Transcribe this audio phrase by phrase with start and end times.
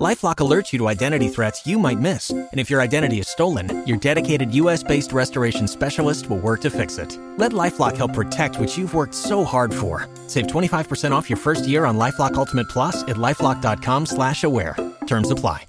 [0.00, 3.86] LifeLock alerts you to identity threats you might miss, and if your identity is stolen,
[3.86, 7.18] your dedicated U.S.-based restoration specialist will work to fix it.
[7.36, 10.08] Let LifeLock help protect what you've worked so hard for.
[10.26, 14.74] Save 25% off your first year on LifeLock Ultimate Plus at lifeLock.com/slash-aware.
[15.06, 15.66] Terms apply.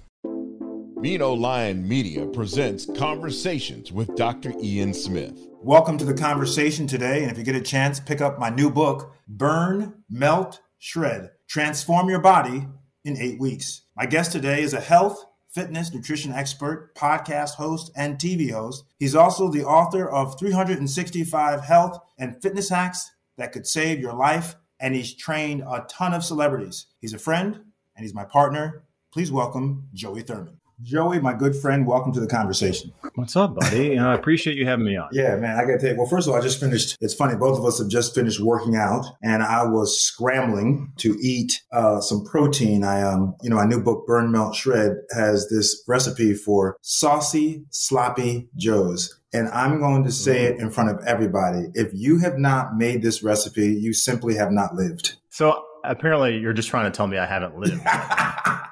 [1.02, 4.54] Beano Lion Media presents Conversations with Dr.
[4.62, 5.46] Ian Smith.
[5.62, 8.70] Welcome to the conversation today, and if you get a chance, pick up my new
[8.72, 12.66] book, Burn, Melt, Shred: Transform Your Body
[13.04, 13.82] in Eight Weeks.
[13.96, 18.84] My guest today is a health, fitness, nutrition expert, podcast host, and TV host.
[19.00, 24.56] He's also the author of 365 health and fitness hacks that could save your life,
[24.80, 26.88] and he's trained a ton of celebrities.
[27.00, 28.84] He's a friend, and he's my partner.
[29.12, 30.61] Please welcome Joey Thurman.
[30.84, 32.92] Joey, my good friend, welcome to the conversation.
[33.14, 34.00] What's up, buddy?
[34.00, 35.10] I appreciate you having me on.
[35.12, 35.98] Yeah, man, I got to tell you.
[35.98, 36.98] Well, first of all, I just finished.
[37.00, 41.16] It's funny, both of us have just finished working out, and I was scrambling to
[41.22, 42.84] eat uh, some protein.
[42.84, 47.66] I um, you know, my new book, Burn, Melt, Shred, has this recipe for saucy,
[47.70, 49.20] sloppy joes.
[49.34, 51.68] And I'm going to say it in front of everybody.
[51.74, 55.18] If you have not made this recipe, you simply have not lived.
[55.30, 57.82] So apparently, you're just trying to tell me I haven't lived.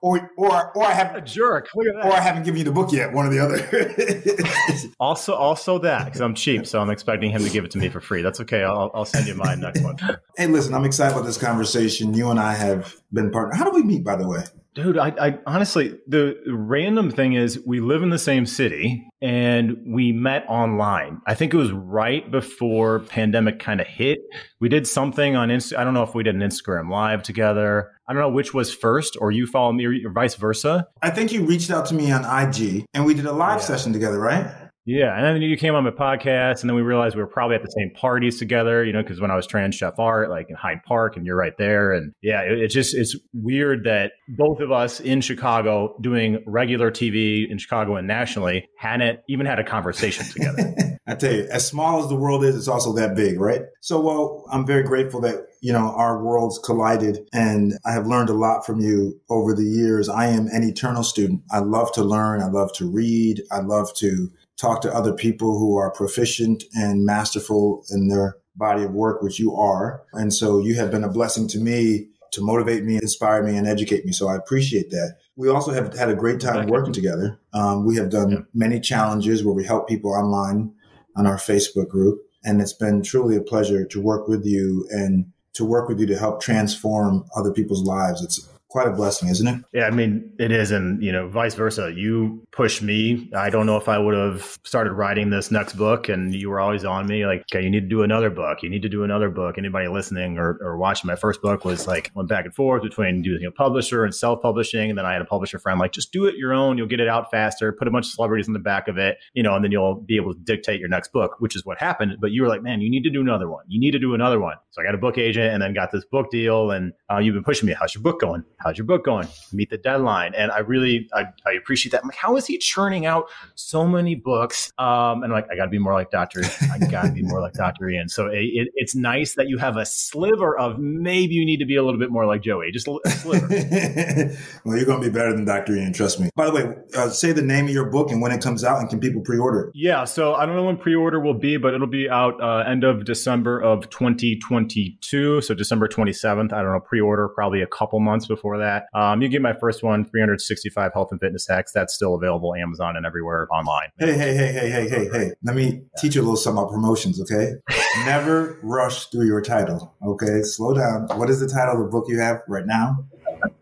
[0.00, 1.68] or or or I a haven't jerk.
[1.74, 3.12] Look at or I haven't given you the book yet.
[3.12, 4.86] One or the other.
[5.00, 7.88] Also, also that because I'm cheap, so I'm expecting him to give it to me
[7.88, 8.20] for free.
[8.20, 8.62] That's okay.
[8.62, 9.96] I'll, I'll send you mine next one.
[10.36, 12.12] hey, listen, I'm excited about this conversation.
[12.12, 13.56] You and I have been partners.
[13.56, 14.44] How do we meet, by the way?
[14.74, 19.76] Dude, I, I honestly, the random thing is we live in the same city and
[19.84, 21.20] we met online.
[21.26, 24.20] I think it was right before pandemic kind of hit.
[24.60, 25.76] We did something on Insta.
[25.76, 27.90] I don't know if we did an Instagram live together.
[28.06, 30.86] I don't know which was first, or you follow me, or, or vice versa.
[31.02, 33.66] I think you reached out to me on IG, and we did a live Yeah.
[33.66, 34.52] session together, right?
[34.90, 37.54] Yeah, and then you came on my podcast, and then we realized we were probably
[37.54, 38.84] at the same parties together.
[38.84, 41.36] You know, because when I was trans chef art, like in Hyde Park, and you're
[41.36, 45.96] right there, and yeah, it, it's just it's weird that both of us in Chicago
[46.00, 50.74] doing regular TV in Chicago and nationally hadn't even had a conversation together.
[51.06, 53.62] I tell you, as small as the world is, it's also that big, right?
[53.80, 58.28] So, well, I'm very grateful that, you know, our worlds collided and I have learned
[58.28, 60.08] a lot from you over the years.
[60.08, 61.42] I am an eternal student.
[61.50, 62.40] I love to learn.
[62.42, 63.42] I love to read.
[63.50, 68.82] I love to talk to other people who are proficient and masterful in their body
[68.82, 70.02] of work, which you are.
[70.12, 73.66] And so you have been a blessing to me to motivate me, inspire me, and
[73.66, 74.12] educate me.
[74.12, 75.16] So I appreciate that.
[75.36, 77.40] We also have had a great time working together.
[77.54, 78.38] Um, we have done Yeah.
[78.54, 80.72] many challenges where we help people online
[81.16, 82.20] on our Facebook group.
[82.44, 86.06] And it's been truly a pleasure to work with you and to work with you
[86.06, 88.22] to help transform other people's lives.
[88.22, 89.64] It's quite a blessing, isn't it?
[89.72, 90.70] Yeah, I mean, it is.
[90.70, 91.92] And, you know, vice versa.
[91.94, 93.28] You push me.
[93.36, 96.60] I don't know if I would have started writing this next book and you were
[96.60, 98.62] always on me like, okay, you need to do another book.
[98.62, 99.58] You need to do another book.
[99.58, 103.22] Anybody listening or, or watching my first book was like, went back and forth between
[103.22, 104.88] doing a publisher and self publishing.
[104.88, 106.78] And then I had a publisher friend like, just do it your own.
[106.78, 107.72] You'll get it out faster.
[107.72, 109.96] Put a bunch of celebrities in the back of it, you know, and then you'll
[109.96, 112.16] be able to dictate your next book, which is what happened.
[112.20, 113.64] But you were like, man, you need to do another one.
[113.66, 114.56] You need to do another one.
[114.70, 116.70] So I got a book agent and then got this book deal.
[116.70, 117.74] And uh, you've been pushing me.
[117.78, 118.44] How's your book going?
[118.62, 119.28] How's your book going?
[119.52, 120.34] Meet the deadline.
[120.34, 122.02] And I really, I, I appreciate that.
[122.02, 124.72] I'm like, how is he churning out so many books?
[124.78, 126.42] Um, and I'm like, I got to be more like Dr.
[126.72, 127.88] I got to be more like Dr.
[127.88, 128.08] Ian.
[128.08, 131.64] So it, it, it's nice that you have a sliver of maybe you need to
[131.64, 133.48] be a little bit more like Joey, just a, sliver.
[134.64, 135.76] well, you're going to be better than Dr.
[135.76, 136.30] Ian, trust me.
[136.36, 138.80] By the way, uh, say the name of your book and when it comes out,
[138.80, 139.70] and can people pre order it?
[139.74, 142.84] Yeah, so I don't know when pre-order will be, but it'll be out uh, end
[142.84, 146.52] of December of 2022, so December 27th.
[146.52, 148.86] I don't know, pre-order probably a couple months before that.
[148.94, 151.72] Um, you get my first one, 365 health and fitness hacks.
[151.72, 153.88] That's still available Amazon and everywhere online.
[153.98, 155.32] Hey, hey, hey, hey, hey, hey, hey.
[155.42, 157.52] Let me teach you a little something about promotions, okay?
[158.04, 160.42] Never rush through your title, okay?
[160.42, 161.06] Slow down.
[161.18, 163.04] What is the title of the book you have right now?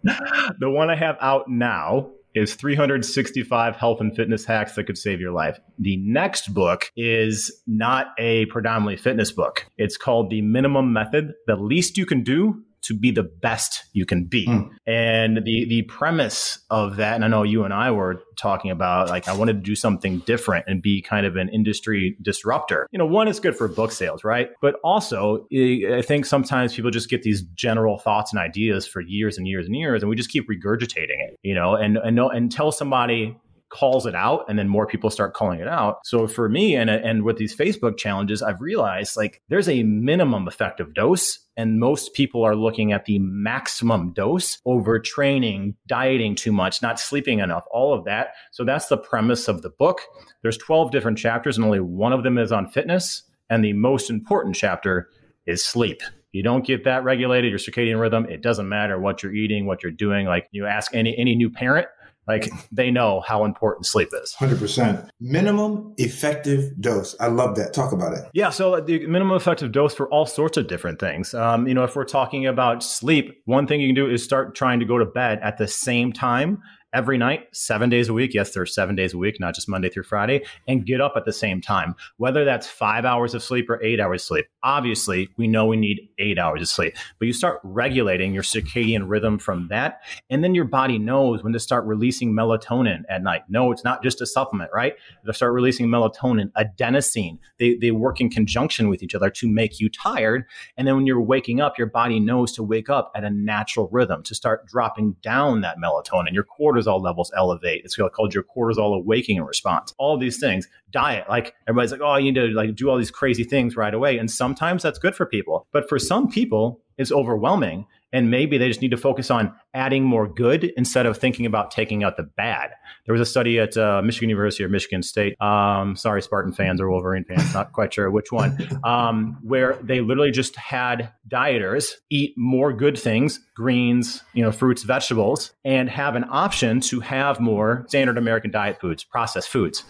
[0.60, 5.20] The one I have out now is 365 health and fitness hacks that could save
[5.20, 5.58] your life.
[5.79, 9.67] The next book is not a predominantly fitness book.
[9.76, 14.06] It's called The Minimum Method, The Least You Can Do to be the best you
[14.06, 14.46] can be.
[14.46, 14.70] Mm.
[14.87, 19.08] And the the premise of that, and I know you and I were talking about,
[19.08, 22.87] like I wanted to do something different and be kind of an industry disruptor.
[22.90, 24.49] You know, one is good for book sales, right?
[24.62, 29.37] But also, I think sometimes people just get these general thoughts and ideas for years
[29.37, 31.38] and years and years, and we just keep regurgitating it.
[31.43, 33.37] You know, and and no, until somebody
[33.70, 35.99] calls it out and then more people start calling it out.
[36.05, 40.49] So for me and and with these Facebook challenges, I've realized like there's a minimum
[40.49, 46.53] effective dose and most people are looking at the maximum dose over training, dieting too
[46.53, 48.29] much, not sleeping enough, all of that.
[48.53, 50.00] So that's the premise of the book.
[50.43, 54.11] There's 12 different chapters and only one of them is on fitness and the most
[54.11, 55.09] important chapter
[55.47, 59.35] is sleep you don't get that regulated, your circadian rhythm, it doesn't matter what you're
[59.35, 60.26] eating, what you're doing.
[60.26, 61.88] Like you ask any any new parent,
[62.28, 64.34] like they know how important sleep is.
[64.38, 65.08] 100%.
[65.20, 67.16] Minimum effective dose.
[67.19, 67.72] I love that.
[67.72, 68.25] Talk about it.
[68.34, 68.50] Yeah.
[68.50, 71.32] So the minimum effective dose for all sorts of different things.
[71.34, 74.54] Um, you know, if we're talking about sleep, one thing you can do is start
[74.54, 76.62] trying to go to bed at the same time
[76.99, 78.35] every night, seven days a week.
[78.35, 81.12] Yes, there are seven days a week, not just Monday through Friday, and get up
[81.15, 84.47] at the same time, whether that's five hours of sleep or eight hours of sleep.
[84.65, 89.05] Obviously, we know we need eight hours of sleep, but you start regulating your circadian
[89.06, 90.00] rhythm from that.
[90.29, 93.43] And then your body knows when to start releasing melatonin at night.
[93.49, 94.95] No, it's not just a supplement, right?
[95.25, 97.39] They start releasing melatonin, adenosine.
[97.61, 100.47] They, they work in conjunction with each other to make you tired.
[100.77, 103.89] And then when you're waking up, your body knows to wake up at a natural
[103.93, 106.33] rhythm to start dropping down that melatonin.
[106.33, 107.82] Your cortisol cortisol levels elevate.
[107.85, 109.94] It's called your cortisol awakening response.
[109.99, 110.69] All these things.
[110.90, 113.93] Diet, like everybody's like, oh, you need to like do all these crazy things right
[113.93, 114.19] away.
[114.19, 115.67] And sometimes that's good for people.
[115.73, 117.87] But for some people, it's overwhelming.
[118.12, 121.70] And maybe they just need to focus on adding more good instead of thinking about
[121.70, 122.70] taking out the bad.
[123.06, 125.40] There was a study at uh, Michigan University or Michigan State.
[125.40, 130.00] Um, sorry, Spartan fans or Wolverine fans, not quite sure which one, um, where they
[130.00, 136.16] literally just had dieters eat more good things, greens, you know, fruits, vegetables, and have
[136.16, 139.84] an option to have more standard American diet foods, processed foods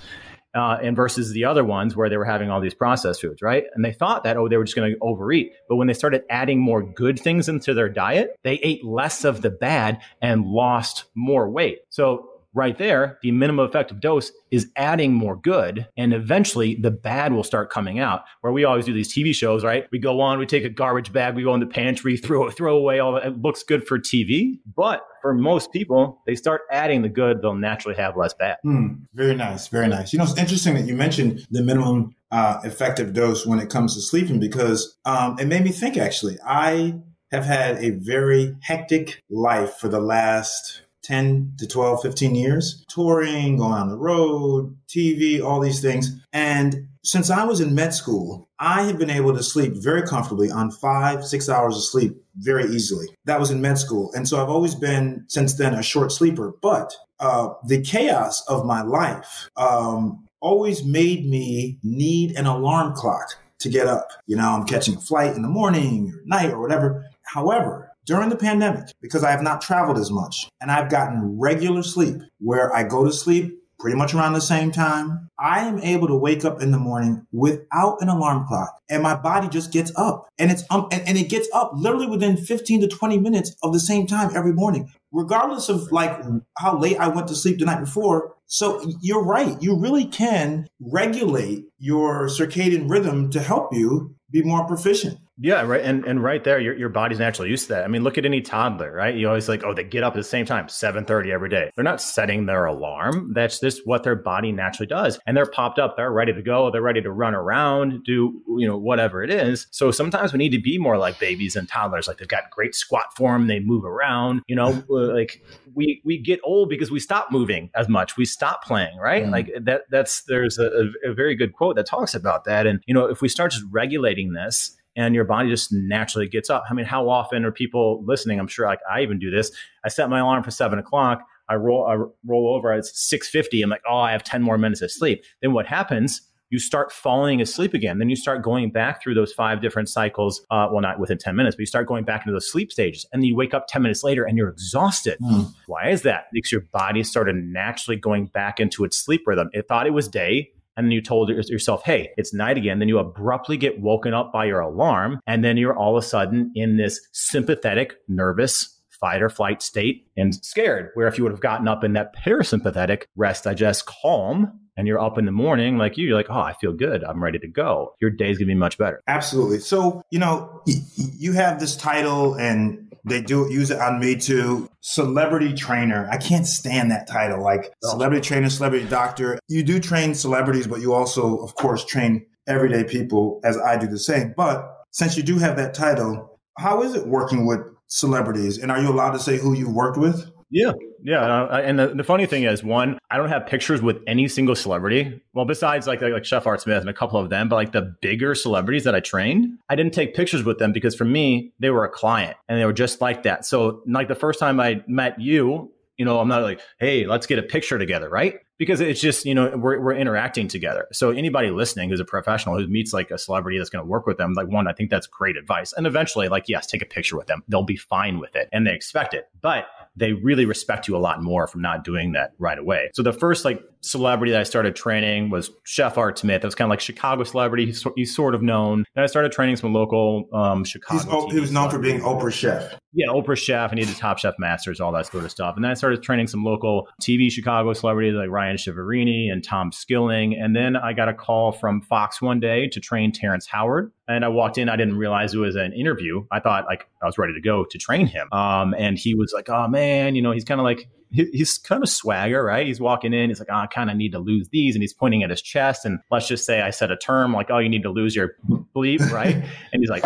[0.54, 3.64] uh, and versus the other ones where they were having all these processed foods, right?
[3.74, 5.52] And they thought that, oh, they were just going to overeat.
[5.68, 9.42] But when they started adding more good things into their diet, they ate less of
[9.42, 11.80] the bad and lost more weight.
[11.90, 15.86] So right there, the minimum effective dose is adding more good.
[15.96, 18.22] And eventually the bad will start coming out.
[18.40, 19.86] Where we always do these TV shows, right?
[19.92, 22.76] We go on, we take a garbage bag, we go in the pantry, throw, throw
[22.76, 23.26] away all that.
[23.26, 24.58] It looks good for TV.
[24.76, 28.56] But for most people, they start adding the good, they'll naturally have less bad.
[28.64, 29.68] Mm, very nice.
[29.68, 30.12] Very nice.
[30.12, 33.94] You know, it's interesting that you mentioned the minimum uh, effective dose when it comes
[33.94, 36.38] to sleeping because um, it made me think actually.
[36.44, 37.00] I
[37.30, 43.56] have had a very hectic life for the last 10 to 12, 15 years, touring,
[43.56, 46.14] going on the road, TV, all these things.
[46.34, 50.50] And since I was in med school, I have been able to sleep very comfortably
[50.50, 53.06] on five, six hours of sleep very easily.
[53.24, 54.12] That was in med school.
[54.14, 56.52] And so I've always been, since then, a short sleeper.
[56.60, 63.30] But uh, the chaos of my life um, always made me need an alarm clock
[63.60, 64.08] to get up.
[64.26, 67.06] You know, I'm catching a flight in the morning or night or whatever.
[67.22, 71.82] However, during the pandemic because I have not traveled as much and I've gotten regular
[71.82, 75.28] sleep where I go to sleep pretty much around the same time.
[75.38, 79.14] I am able to wake up in the morning without an alarm clock and my
[79.14, 82.80] body just gets up and it's um, and, and it gets up literally within 15
[82.80, 86.18] to 20 minutes of the same time every morning, regardless of like
[86.56, 88.34] how late I went to sleep the night before.
[88.46, 89.60] So you're right.
[89.62, 95.18] You really can regulate your circadian rhythm to help you be more proficient.
[95.40, 95.82] Yeah, right.
[95.82, 97.84] And and right there, your, your body's naturally used to that.
[97.84, 99.14] I mean, look at any toddler, right?
[99.14, 101.70] You always like, oh, they get up at the same time, 7:30 every day.
[101.76, 103.32] They're not setting their alarm.
[103.34, 105.20] That's just what their body naturally does.
[105.26, 108.66] And they're popped up, they're ready to go, they're ready to run around, do you
[108.66, 109.68] know, whatever it is.
[109.70, 112.08] So sometimes we need to be more like babies and toddlers.
[112.08, 115.40] Like they've got great squat form, they move around, you know, like
[115.72, 118.16] we we get old because we stop moving as much.
[118.16, 119.24] We stop playing, right?
[119.24, 119.30] Mm.
[119.30, 122.66] Like that that's there's a, a very good quote that talks about that.
[122.66, 126.50] And you know, if we start just regulating this and your body just naturally gets
[126.50, 126.64] up.
[126.68, 128.40] I mean, how often are people listening?
[128.40, 129.52] I'm sure like I even do this.
[129.84, 131.20] I set my alarm for seven o'clock.
[131.48, 131.94] I roll, I
[132.26, 132.74] roll over.
[132.74, 133.62] It's six fifty.
[133.62, 135.22] I'm like, oh, I have ten more minutes of sleep.
[135.40, 136.20] Then what happens?
[136.50, 137.98] You start falling asleep again.
[137.98, 140.40] Then you start going back through those five different cycles.
[140.50, 143.06] Uh, well, not within ten minutes, but you start going back into those sleep stages,
[143.12, 145.18] and then you wake up ten minutes later and you're exhausted.
[145.20, 145.54] Mm.
[145.66, 146.24] Why is that?
[146.32, 149.48] Because your body started naturally going back into its sleep rhythm.
[149.52, 152.78] It thought it was day and then you told yourself, hey, it's night again.
[152.78, 155.18] Then you abruptly get woken up by your alarm.
[155.26, 160.06] And then you're all of a sudden in this sympathetic, nervous, fight or flight state
[160.16, 160.90] and scared.
[160.94, 165.00] Where if you would have gotten up in that parasympathetic rest, digest, calm, and you're
[165.00, 167.02] up in the morning like you, you're like, oh, I feel good.
[167.02, 167.94] I'm ready to go.
[168.00, 169.02] Your day's gonna be much better.
[169.08, 169.58] Absolutely.
[169.58, 170.62] So, you know,
[170.94, 174.68] you have this title and they do use it on me too.
[174.80, 176.08] Celebrity trainer.
[176.10, 177.42] I can't stand that title.
[177.42, 179.38] Like celebrity trainer, celebrity doctor.
[179.48, 183.86] You do train celebrities, but you also, of course, train everyday people as I do
[183.86, 184.34] the same.
[184.36, 188.58] But since you do have that title, how is it working with celebrities?
[188.58, 190.24] And are you allowed to say who you worked with?
[190.50, 191.20] Yeah, yeah.
[191.20, 194.54] Uh, and the, the, funny thing is, one, I don't have pictures with any single
[194.54, 195.20] celebrity.
[195.32, 197.94] Well, besides like like Chef Art Smith and a couple of them, but like the
[198.00, 201.70] bigger celebrities that I trained, I didn't take pictures with them because for me, they
[201.70, 203.44] were a client and they were just like that.
[203.44, 207.26] So like the first time I met you, you know, I'm not like, hey, let's
[207.26, 208.38] get a picture together, right?
[208.56, 210.86] Because it's just, you know, we're, we're interacting together.
[210.92, 214.06] So anybody listening who's a professional who meets like a celebrity that's going to work
[214.06, 215.72] with them, like one, I think that's great advice.
[215.72, 217.42] And eventually, like, yes, take a picture with them.
[217.48, 219.28] They'll be fine with it and they expect it.
[219.40, 219.66] But
[219.98, 222.90] they really respect you a lot more from not doing that right away.
[222.94, 226.42] So the first like celebrity that I started training was Chef Art Smith.
[226.42, 227.66] That was kind of like Chicago celebrity.
[227.66, 228.84] He's, he's sort of known.
[228.94, 231.28] And I started training some local um, Chicago.
[231.28, 232.74] he was known for being Oprah chef.
[232.92, 235.56] Yeah, Oprah chef, and he did Top Chef Masters, all that sort of stuff.
[235.56, 239.72] And then I started training some local TV Chicago celebrities like Ryan Chiaverini and Tom
[239.72, 240.34] Skilling.
[240.34, 243.92] And then I got a call from Fox one day to train Terrence Howard.
[244.08, 246.24] And I walked in, I didn't realize it was an interview.
[246.32, 248.26] I thought like I was ready to go to train him.
[248.32, 251.82] Um, and he was like, "Oh man, you know, he's kind of like he's kind
[251.82, 252.66] of swagger, right?
[252.66, 254.74] He's walking in, he's like, oh, I kind of need to lose these.
[254.74, 255.84] And he's pointing at his chest.
[255.84, 258.36] And let's just say I said a term like, oh, you need to lose your
[258.74, 259.34] bleep, right?
[259.72, 260.04] and he's like,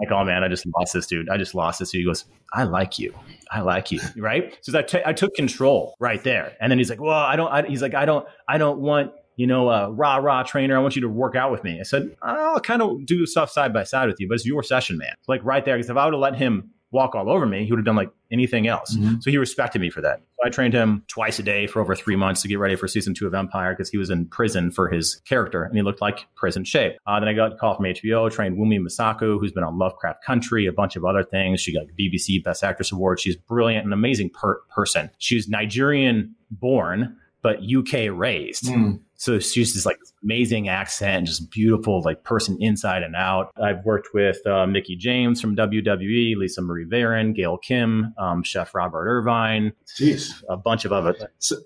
[0.00, 1.28] like, oh man, I just lost this dude.
[1.28, 2.00] I just lost this dude.
[2.00, 3.14] He goes, I like you.
[3.50, 4.00] I like you.
[4.16, 4.58] Right.
[4.62, 6.56] So I, t- I took control right there.
[6.60, 9.12] And then he's like, well, I don't, I, he's like, I don't, I don't want,
[9.36, 10.76] you know, a rah rah trainer.
[10.76, 11.80] I want you to work out with me.
[11.80, 14.62] I said, I'll kind of do stuff side by side with you, but it's your
[14.62, 15.14] session, man.
[15.26, 15.76] Like right there.
[15.76, 17.96] Because if I would have let him walk all over me, he would have done
[17.96, 18.96] like anything else.
[18.96, 19.16] Mm-hmm.
[19.20, 20.20] So he respected me for that.
[20.36, 22.86] So I trained him twice a day for over three months to get ready for
[22.86, 26.00] season two of Empire because he was in prison for his character and he looked
[26.00, 26.96] like prison shape.
[27.06, 30.24] Uh, then I got a call from HBO, trained Wunmi Mosaku, who's been on Lovecraft
[30.24, 31.60] Country, a bunch of other things.
[31.60, 33.18] She got BBC Best Actress Award.
[33.20, 35.10] She's brilliant, an amazing per- person.
[35.18, 38.64] She's Nigerian born, but UK raised.
[38.64, 39.00] Mm.
[39.24, 43.52] So she's just like amazing accent, just beautiful like person inside and out.
[43.56, 48.74] I've worked with uh, Mickie James from WWE, Lisa Marie Varon, Gail Kim, um, Chef
[48.74, 50.44] Robert Irvine, Jeez.
[50.50, 51.16] a bunch of other,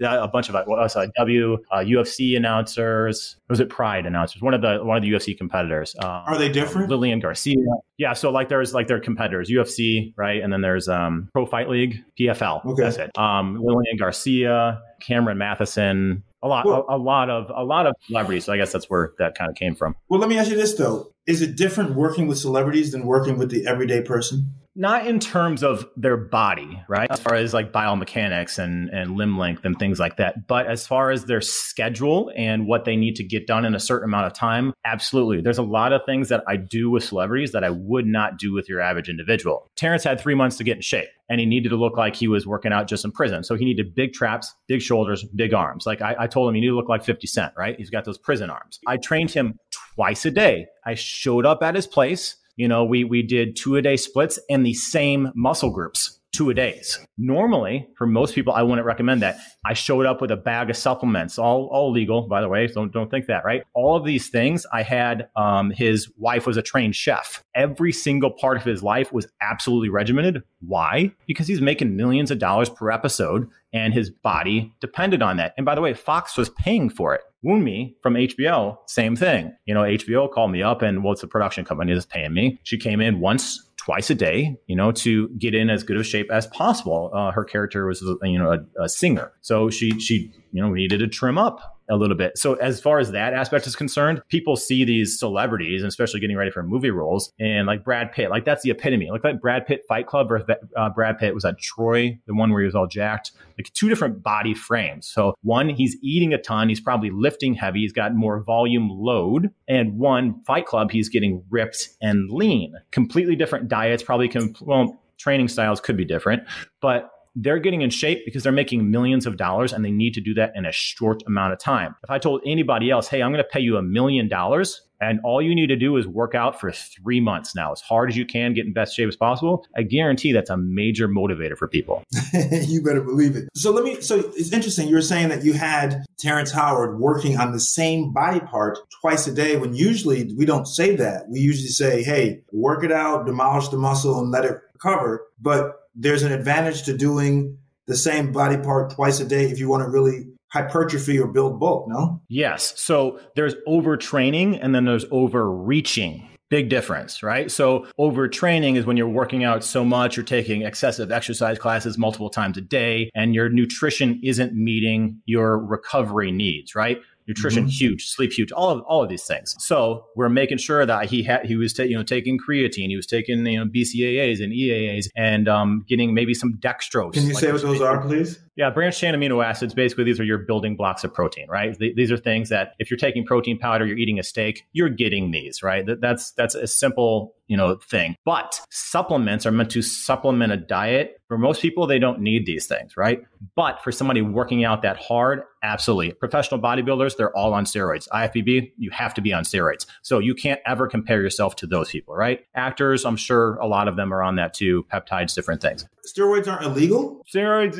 [0.02, 3.34] a bunch of well, sorry, W uh, UFC announcers.
[3.48, 4.40] Was it Pride announcers?
[4.40, 5.96] One of the one of the UFC competitors.
[5.98, 6.90] Um, Are they different?
[6.90, 7.56] Lillian Garcia.
[7.96, 11.68] Yeah, so like there's like their competitors, UFC, right, and then there's um, Pro Fight
[11.68, 12.64] League, PFL.
[12.64, 12.82] Okay.
[12.84, 13.18] That's it.
[13.18, 17.94] Um, Lillian Garcia, Cameron Mathison, a lot well, a, a, lot of a lot of
[18.02, 18.44] celebrities.
[18.44, 19.96] So i guess that's where that kind of came from.
[20.08, 23.38] Well let me ask you this though is it different working with celebrities than working
[23.38, 27.10] with the everyday person not in terms of their body, right?
[27.10, 30.46] As far as like biomechanics and, and limb length and things like that.
[30.46, 33.80] But as far as their schedule and what they need to get done in a
[33.80, 35.40] certain amount of time, absolutely.
[35.40, 38.52] There's a lot of things that I do with celebrities that I would not do
[38.52, 39.68] with your average individual.
[39.74, 42.28] Terrence had three months to get in shape and he needed to look like he
[42.28, 43.42] was working out just in prison.
[43.42, 45.86] So he needed big traps, big shoulders, big arms.
[45.86, 47.76] Like I, I told him, he needed to look like 50 Cent, right?
[47.76, 48.78] He's got those prison arms.
[48.86, 49.58] I trained him
[49.98, 50.66] twice a day.
[50.86, 54.38] I showed up at his place you know, we we did two a day splits
[54.50, 56.98] and the same muscle groups two a days.
[57.16, 59.38] Normally, for most people, I wouldn't recommend that.
[59.64, 62.66] I showed up with a bag of supplements, all all legal, by the way.
[62.66, 63.62] So don't don't think that, right?
[63.74, 64.66] All of these things.
[64.72, 67.44] I had um, his wife was a trained chef.
[67.54, 70.42] Every single part of his life was absolutely regimented.
[70.60, 71.12] Why?
[71.28, 75.54] Because he's making millions of dollars per episode, and his body depended on that.
[75.56, 77.22] And by the way, Fox was paying for it.
[77.42, 79.54] Me from HBO, same thing.
[79.64, 82.58] You know, HBO called me up and well, the production company that's paying me?
[82.64, 86.04] She came in once, twice a day, you know, to get in as good of
[86.04, 87.10] shape as possible.
[87.14, 90.98] Uh, her character was, you know, a, a singer, so she she you know needed
[90.98, 92.36] to trim up a little bit.
[92.38, 96.36] So as far as that aspect is concerned, people see these celebrities, and especially getting
[96.36, 99.10] ready for movie roles, and like Brad Pitt, like that's the epitome.
[99.10, 102.50] Like that Brad Pitt Fight Club, or uh, Brad Pitt was that Troy, the one
[102.50, 105.08] where he was all jacked, like two different body frames.
[105.08, 109.50] So one, he's eating a ton, he's probably lifting heavy, he's got more volume load,
[109.66, 112.74] and one Fight Club, he's getting ripped and lean.
[112.90, 116.44] Completely different diets, probably com- well training styles could be different,
[116.80, 120.20] but they're getting in shape because they're making millions of dollars and they need to
[120.20, 121.94] do that in a short amount of time.
[122.02, 125.20] If I told anybody else, hey, I'm going to pay you a million dollars and
[125.22, 128.16] all you need to do is work out for three months now, as hard as
[128.16, 129.64] you can, get in best shape as possible.
[129.76, 132.02] I guarantee that's a major motivator for people.
[132.32, 133.48] you better believe it.
[133.54, 134.00] So let me.
[134.00, 134.88] So it's interesting.
[134.88, 139.26] You were saying that you had Terrence Howard working on the same body part twice
[139.26, 139.56] a day.
[139.56, 141.28] When usually we don't say that.
[141.28, 145.76] We usually say, "Hey, work it out, demolish the muscle, and let it recover." But
[145.98, 149.82] there's an advantage to doing the same body part twice a day if you want
[149.82, 152.22] to really hypertrophy or build bulk, no?
[152.28, 152.72] Yes.
[152.80, 156.24] So there's overtraining and then there's overreaching.
[156.50, 157.50] Big difference, right?
[157.50, 162.30] So overtraining is when you're working out so much, you're taking excessive exercise classes multiple
[162.30, 167.02] times a day, and your nutrition isn't meeting your recovery needs, right?
[167.28, 167.70] Nutrition mm-hmm.
[167.70, 169.54] huge, sleep huge, all of all of these things.
[169.58, 172.96] So we're making sure that he had he was ta- you know taking creatine, he
[172.96, 177.12] was taking you know BCAAs and EAAs, and um, getting maybe some dextrose.
[177.12, 178.40] Can you like say what those are, please?
[178.58, 179.72] Yeah, branched chain amino acids.
[179.72, 181.78] Basically, these are your building blocks of protein, right?
[181.78, 185.30] These are things that if you're taking protein powder, you're eating a steak, you're getting
[185.30, 185.86] these, right?
[185.86, 188.16] That's that's a simple you know thing.
[188.24, 191.20] But supplements are meant to supplement a diet.
[191.28, 193.22] For most people, they don't need these things, right?
[193.54, 196.12] But for somebody working out that hard, absolutely.
[196.12, 198.08] Professional bodybuilders, they're all on steroids.
[198.08, 199.86] IFBB, you have to be on steroids.
[200.02, 202.40] So you can't ever compare yourself to those people, right?
[202.54, 204.86] Actors, I'm sure a lot of them are on that too.
[204.92, 205.86] Peptides, different things.
[206.06, 207.24] Steroids aren't illegal.
[207.30, 207.78] Steroids,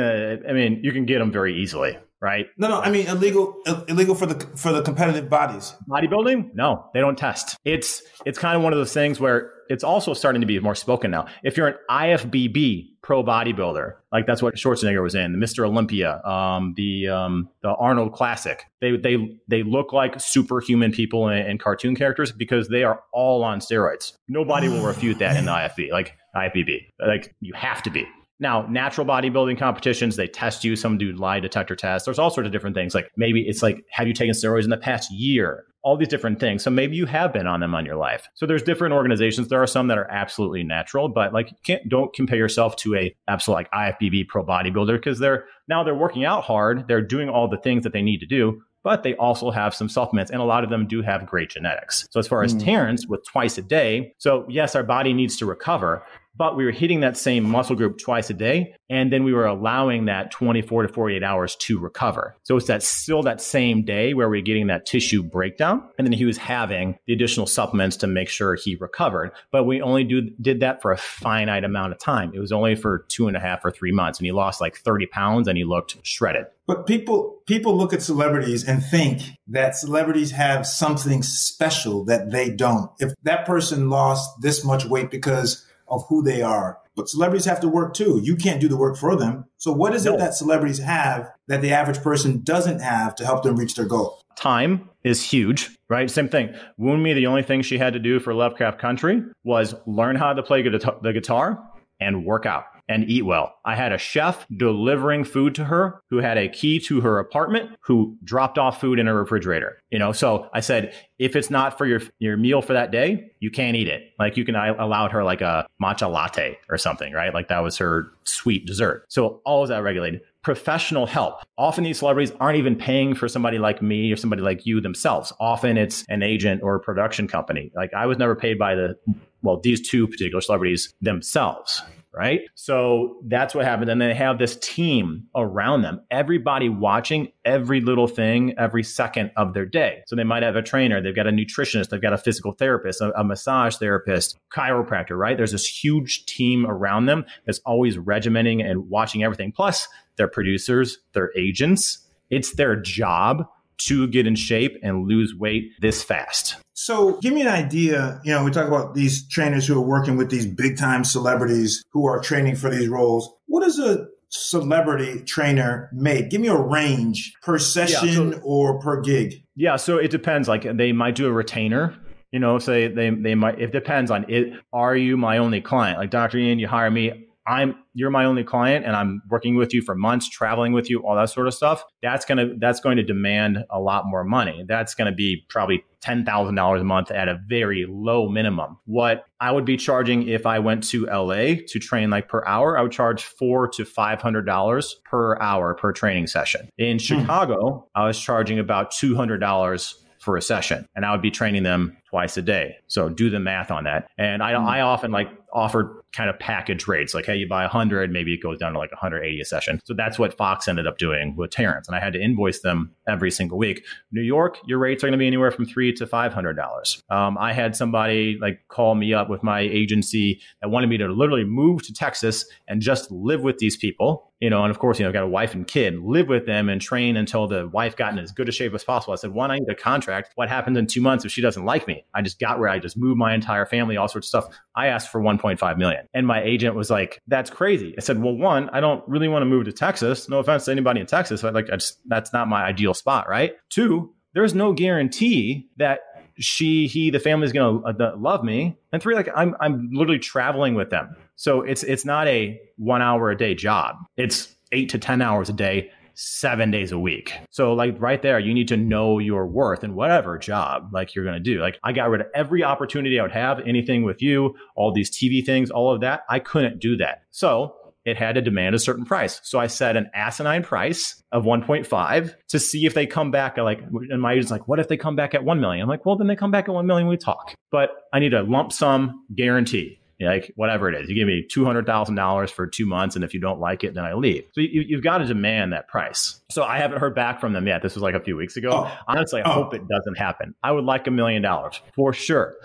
[0.00, 2.46] I mean, you can get them very easily right?
[2.58, 2.80] No, no.
[2.80, 3.56] I mean, illegal,
[3.88, 5.74] illegal for the for the competitive bodies.
[5.88, 6.54] Bodybuilding?
[6.54, 7.56] No, they don't test.
[7.64, 10.74] It's it's kind of one of those things where it's also starting to be more
[10.74, 11.26] spoken now.
[11.42, 15.66] If you're an IFBB pro bodybuilder, like that's what Schwarzenegger was in, the Mr.
[15.66, 18.64] Olympia, um, the um, the Arnold Classic.
[18.80, 23.42] They they they look like superhuman people and, and cartoon characters because they are all
[23.42, 24.12] on steroids.
[24.28, 26.88] Nobody will refute that in the IFB, like IFBB.
[27.04, 28.06] Like you have to be.
[28.40, 30.74] Now, natural bodybuilding competitions, they test you.
[30.74, 32.06] Some do lie detector tests.
[32.06, 32.94] There's all sorts of different things.
[32.94, 35.64] Like maybe it's like, have you taken steroids in the past year?
[35.82, 36.62] All these different things.
[36.62, 38.28] So maybe you have been on them on your life.
[38.34, 39.48] So there's different organizations.
[39.48, 43.14] There are some that are absolutely natural, but like can't don't compare yourself to a
[43.28, 46.86] absolute like IFBB pro bodybuilder because they're now they're working out hard.
[46.86, 49.88] They're doing all the things that they need to do but they also have some
[49.88, 52.06] supplements and a lot of them do have great genetics.
[52.10, 52.64] So as far as mm.
[52.64, 56.02] Terrence with twice a day, so yes, our body needs to recover,
[56.36, 59.46] but we were hitting that same muscle group twice a day and then we were
[59.46, 62.36] allowing that 24 to 48 hours to recover.
[62.42, 66.12] So it's that still that same day where we're getting that tissue breakdown and then
[66.12, 69.32] he was having the additional supplements to make sure he recovered.
[69.50, 72.32] But we only do, did that for a finite amount of time.
[72.34, 74.76] It was only for two and a half or three months and he lost like
[74.76, 76.46] 30 pounds and he looked shredded.
[76.66, 82.48] But people people look at celebrities and think that celebrities have something special that they
[82.48, 82.90] don't.
[83.00, 86.78] If that person lost this much weight because of who they are.
[86.96, 88.20] But celebrities have to work too.
[88.22, 89.46] You can't do the work for them.
[89.56, 90.14] So what is no.
[90.14, 93.86] it that celebrities have that the average person doesn't have to help them reach their
[93.86, 94.20] goal?
[94.36, 96.10] Time is huge, right?
[96.10, 96.54] Same thing.
[96.78, 100.42] Wunmi, the only thing she had to do for Lovecraft Country was learn how to
[100.42, 101.62] play the guitar
[102.00, 103.54] and work out and eat well.
[103.64, 107.70] I had a chef delivering food to her who had a key to her apartment
[107.82, 109.80] who dropped off food in her refrigerator.
[109.90, 113.30] You know, so I said, if it's not for your your meal for that day,
[113.38, 114.10] you can't eat it.
[114.18, 117.32] Like you can I allowed her like a matcha latte or something, right?
[117.32, 119.04] Like that was her sweet dessert.
[119.08, 121.42] So all of that regulated professional help.
[121.56, 125.32] Often these celebrities aren't even paying for somebody like me or somebody like you themselves.
[125.38, 127.70] Often it's an agent or a production company.
[127.76, 128.96] Like I was never paid by the
[129.42, 132.40] well, these two particular celebrities themselves right?
[132.54, 133.90] So that's what happened.
[133.90, 139.54] And they have this team around them, everybody watching every little thing every second of
[139.54, 140.02] their day.
[140.06, 143.00] So they might have a trainer, they've got a nutritionist, they've got a physical therapist,
[143.00, 145.36] a, a massage therapist, chiropractor, right?
[145.36, 149.52] There's this huge team around them that's always regimenting and watching everything.
[149.52, 152.06] Plus, they're producers, they're agents.
[152.30, 153.46] It's their job
[153.78, 156.56] to get in shape and lose weight this fast.
[156.82, 158.22] So, give me an idea.
[158.24, 161.84] You know, we talk about these trainers who are working with these big time celebrities
[161.92, 163.30] who are training for these roles.
[163.48, 166.30] What does a celebrity trainer make?
[166.30, 169.44] Give me a range per session yeah, so, or per gig.
[169.56, 170.48] Yeah, so it depends.
[170.48, 171.94] Like they might do a retainer.
[172.32, 173.60] You know, say they they might.
[173.60, 174.54] It depends on it.
[174.72, 175.98] Are you my only client?
[175.98, 176.38] Like Dr.
[176.38, 177.28] Ian, you hire me.
[177.46, 181.00] I'm you're my only client and I'm working with you for months, traveling with you,
[181.00, 184.24] all that sort of stuff, that's going to that's going to demand a lot more
[184.24, 184.64] money.
[184.68, 188.78] That's going to be probably $10,000 a month at a very low minimum.
[188.86, 192.78] What I would be charging if I went to LA to train like per hour,
[192.78, 196.68] I would charge 4 to $500 per hour per training session.
[196.78, 196.98] In hmm.
[196.98, 201.96] Chicago, I was charging about $200 for a session and I would be training them
[202.10, 202.76] twice a day.
[202.88, 204.10] So do the math on that.
[204.18, 204.66] And I, mm.
[204.66, 207.14] I often like offer kind of package rates.
[207.14, 209.80] Like hey you buy 100 maybe it goes down to like 180 a session.
[209.84, 211.86] So that's what fox ended up doing with terrence.
[211.86, 213.84] And i had to invoice them every single week.
[214.10, 217.02] New york your rates are going to be anywhere from three to five hundred dollars.
[217.10, 221.08] Um, i had somebody like call me up with my agency that wanted me to
[221.08, 224.98] literally move to texas and just live with these people you know and of course
[224.98, 227.68] you know I've got a wife and kid live with them and train until the
[227.68, 229.12] wife got in as good a shape as possible.
[229.12, 230.32] I said one i need a contract.
[230.34, 232.78] What happens in two months if she doesn't like me i just got where i
[232.78, 236.26] just moved my entire family all sorts of stuff i asked for 1.5 million and
[236.26, 237.94] my agent was like, that's crazy.
[237.96, 240.28] I said, well, one, I don't really want to move to Texas.
[240.28, 241.42] No offense to anybody in Texas.
[241.42, 243.28] But like, I just, that's not my ideal spot.
[243.28, 243.54] Right.
[243.68, 246.00] Two, there's no guarantee that
[246.38, 248.76] she, he, the family is going to uh, love me.
[248.92, 251.14] And three, like I'm, I'm literally traveling with them.
[251.36, 253.96] So it's, it's not a one hour a day job.
[254.16, 257.32] It's eight to 10 hours a day, seven days a week.
[257.50, 261.24] So, like, right there, you need to know your worth in whatever job like you're
[261.24, 261.60] going to do.
[261.60, 265.10] Like, I got rid of every opportunity I would have, anything with you, all these
[265.10, 266.22] TV things, all of that.
[266.28, 267.22] I couldn't do that.
[267.30, 269.40] So, it had to demand a certain price.
[269.44, 273.82] So I set an asinine price of 1.5 to see if they come back like,
[273.82, 275.82] and my agent's like, what if they come back at 1 million?
[275.82, 277.54] I'm like, well, then they come back at 1 million, we talk.
[277.70, 281.08] But I need a lump sum guarantee like whatever it is.
[281.08, 283.84] You give me two hundred thousand dollars for two months, and if you don't like
[283.84, 284.44] it, then I leave.
[284.52, 286.40] So you, have got to demand that price.
[286.50, 287.82] So I haven't heard back from them yet.
[287.82, 288.70] This was like a few weeks ago.
[288.72, 288.98] Oh.
[289.08, 289.52] Honestly, I oh.
[289.52, 290.54] hope it doesn't happen.
[290.62, 292.56] I would like a million dollars for sure.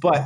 [0.00, 0.22] but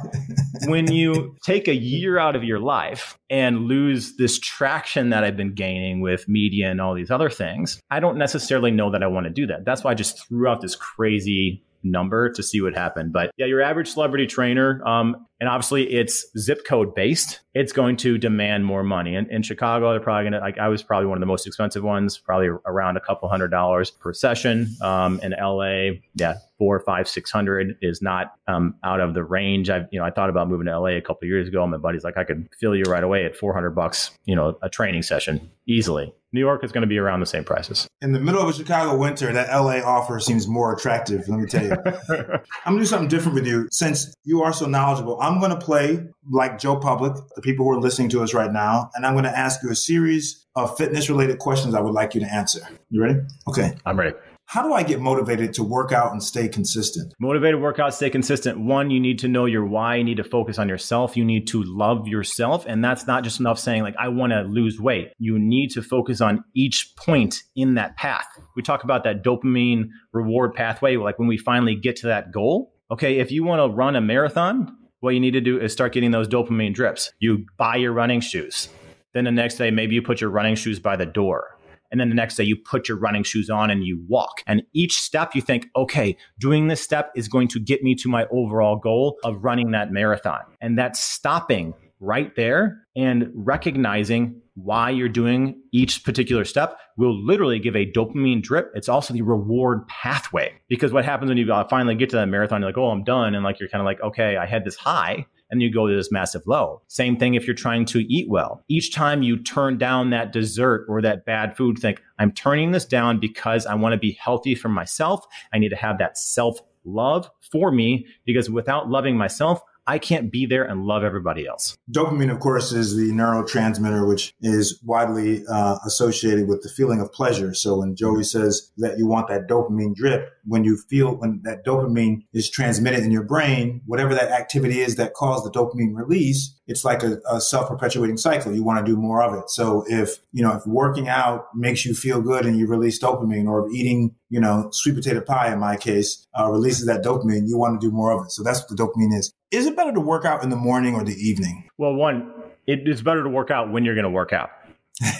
[0.66, 5.36] when you take a year out of your life and lose this traction that I've
[5.36, 9.06] been gaining with media and all these other things, I don't necessarily know that I
[9.06, 9.64] want to do that.
[9.64, 13.12] That's why I just threw out this crazy number to see what happened.
[13.12, 17.96] But yeah, your average celebrity trainer, um, and obviously it's zip code based, it's going
[17.98, 19.14] to demand more money.
[19.14, 21.46] And in Chicago, they're probably going to, like, I was probably one of the most
[21.46, 24.68] expensive ones, probably around a couple hundred dollars per session.
[24.80, 29.70] Um, in LA, yeah, four, five, six hundred is not um, out of the range.
[29.70, 31.62] I've, you know, I thought about moving to LA a couple years ago.
[31.62, 34.58] And my buddy's like, I could fill you right away at 400 bucks, you know,
[34.62, 36.12] a training session easily.
[36.32, 37.88] New York is going to be around the same prices.
[38.02, 41.26] In the middle of a Chicago winter, that LA offer seems more attractive.
[41.26, 41.72] Let me tell you.
[42.10, 43.66] I'm going to do something different with you.
[43.70, 47.72] Since you are so knowledgeable, I'm going to play like Joe Public, the people who
[47.72, 50.74] are listening to us right now, and I'm going to ask you a series of
[50.78, 52.60] fitness related questions I would like you to answer.
[52.88, 53.20] You ready?
[53.46, 53.74] Okay.
[53.84, 54.16] I'm ready.
[54.46, 57.12] How do I get motivated to work out and stay consistent?
[57.20, 58.58] Motivated workout, stay consistent.
[58.58, 59.96] One, you need to know your why.
[59.96, 61.14] You need to focus on yourself.
[61.14, 62.64] You need to love yourself.
[62.66, 65.08] And that's not just enough saying, like, I want to lose weight.
[65.18, 68.26] You need to focus on each point in that path.
[68.56, 70.96] We talk about that dopamine reward pathway.
[70.96, 74.00] Like when we finally get to that goal, okay, if you want to run a
[74.00, 77.12] marathon, what you need to do is start getting those dopamine drips.
[77.18, 78.68] You buy your running shoes.
[79.14, 81.58] Then the next day, maybe you put your running shoes by the door
[81.90, 84.42] and then the next day you put your running shoes on and you walk.
[84.46, 88.08] And each step you think, okay, doing this step is going to get me to
[88.08, 90.40] my overall goal of running that marathon.
[90.60, 97.58] And that's stopping right there and recognizing why you're doing each particular step will literally
[97.58, 98.70] give a dopamine drip.
[98.74, 102.26] It's also the reward pathway because what happens when you uh, finally get to that
[102.26, 103.34] marathon, you're like, oh, I'm done.
[103.34, 105.94] And like, you're kind of like, okay, I had this high and you go to
[105.94, 106.82] this massive low.
[106.88, 108.64] Same thing if you're trying to eat well.
[108.68, 112.84] Each time you turn down that dessert or that bad food, think, I'm turning this
[112.84, 115.24] down because I want to be healthy for myself.
[115.52, 120.30] I need to have that self love for me because without loving myself, I can't
[120.30, 121.78] be there and love everybody else.
[121.90, 127.10] Dopamine, of course, is the neurotransmitter which is widely uh, associated with the feeling of
[127.10, 127.54] pleasure.
[127.54, 131.64] So when Joey says that you want that dopamine drip, when you feel when that
[131.64, 136.58] dopamine is transmitted in your brain, whatever that activity is that caused the dopamine release,
[136.66, 138.54] it's like a, a self-perpetuating cycle.
[138.54, 139.50] You want to do more of it.
[139.50, 143.46] So if, you know, if working out makes you feel good and you release dopamine
[143.46, 147.56] or eating, you know, sweet potato pie in my case, uh, releases that dopamine, you
[147.56, 148.32] want to do more of it.
[148.32, 149.32] So that's what the dopamine is.
[149.50, 151.68] Is it better to work out in the morning or the evening?
[151.78, 152.32] Well, one,
[152.66, 154.50] it is better to work out when you're going to work out.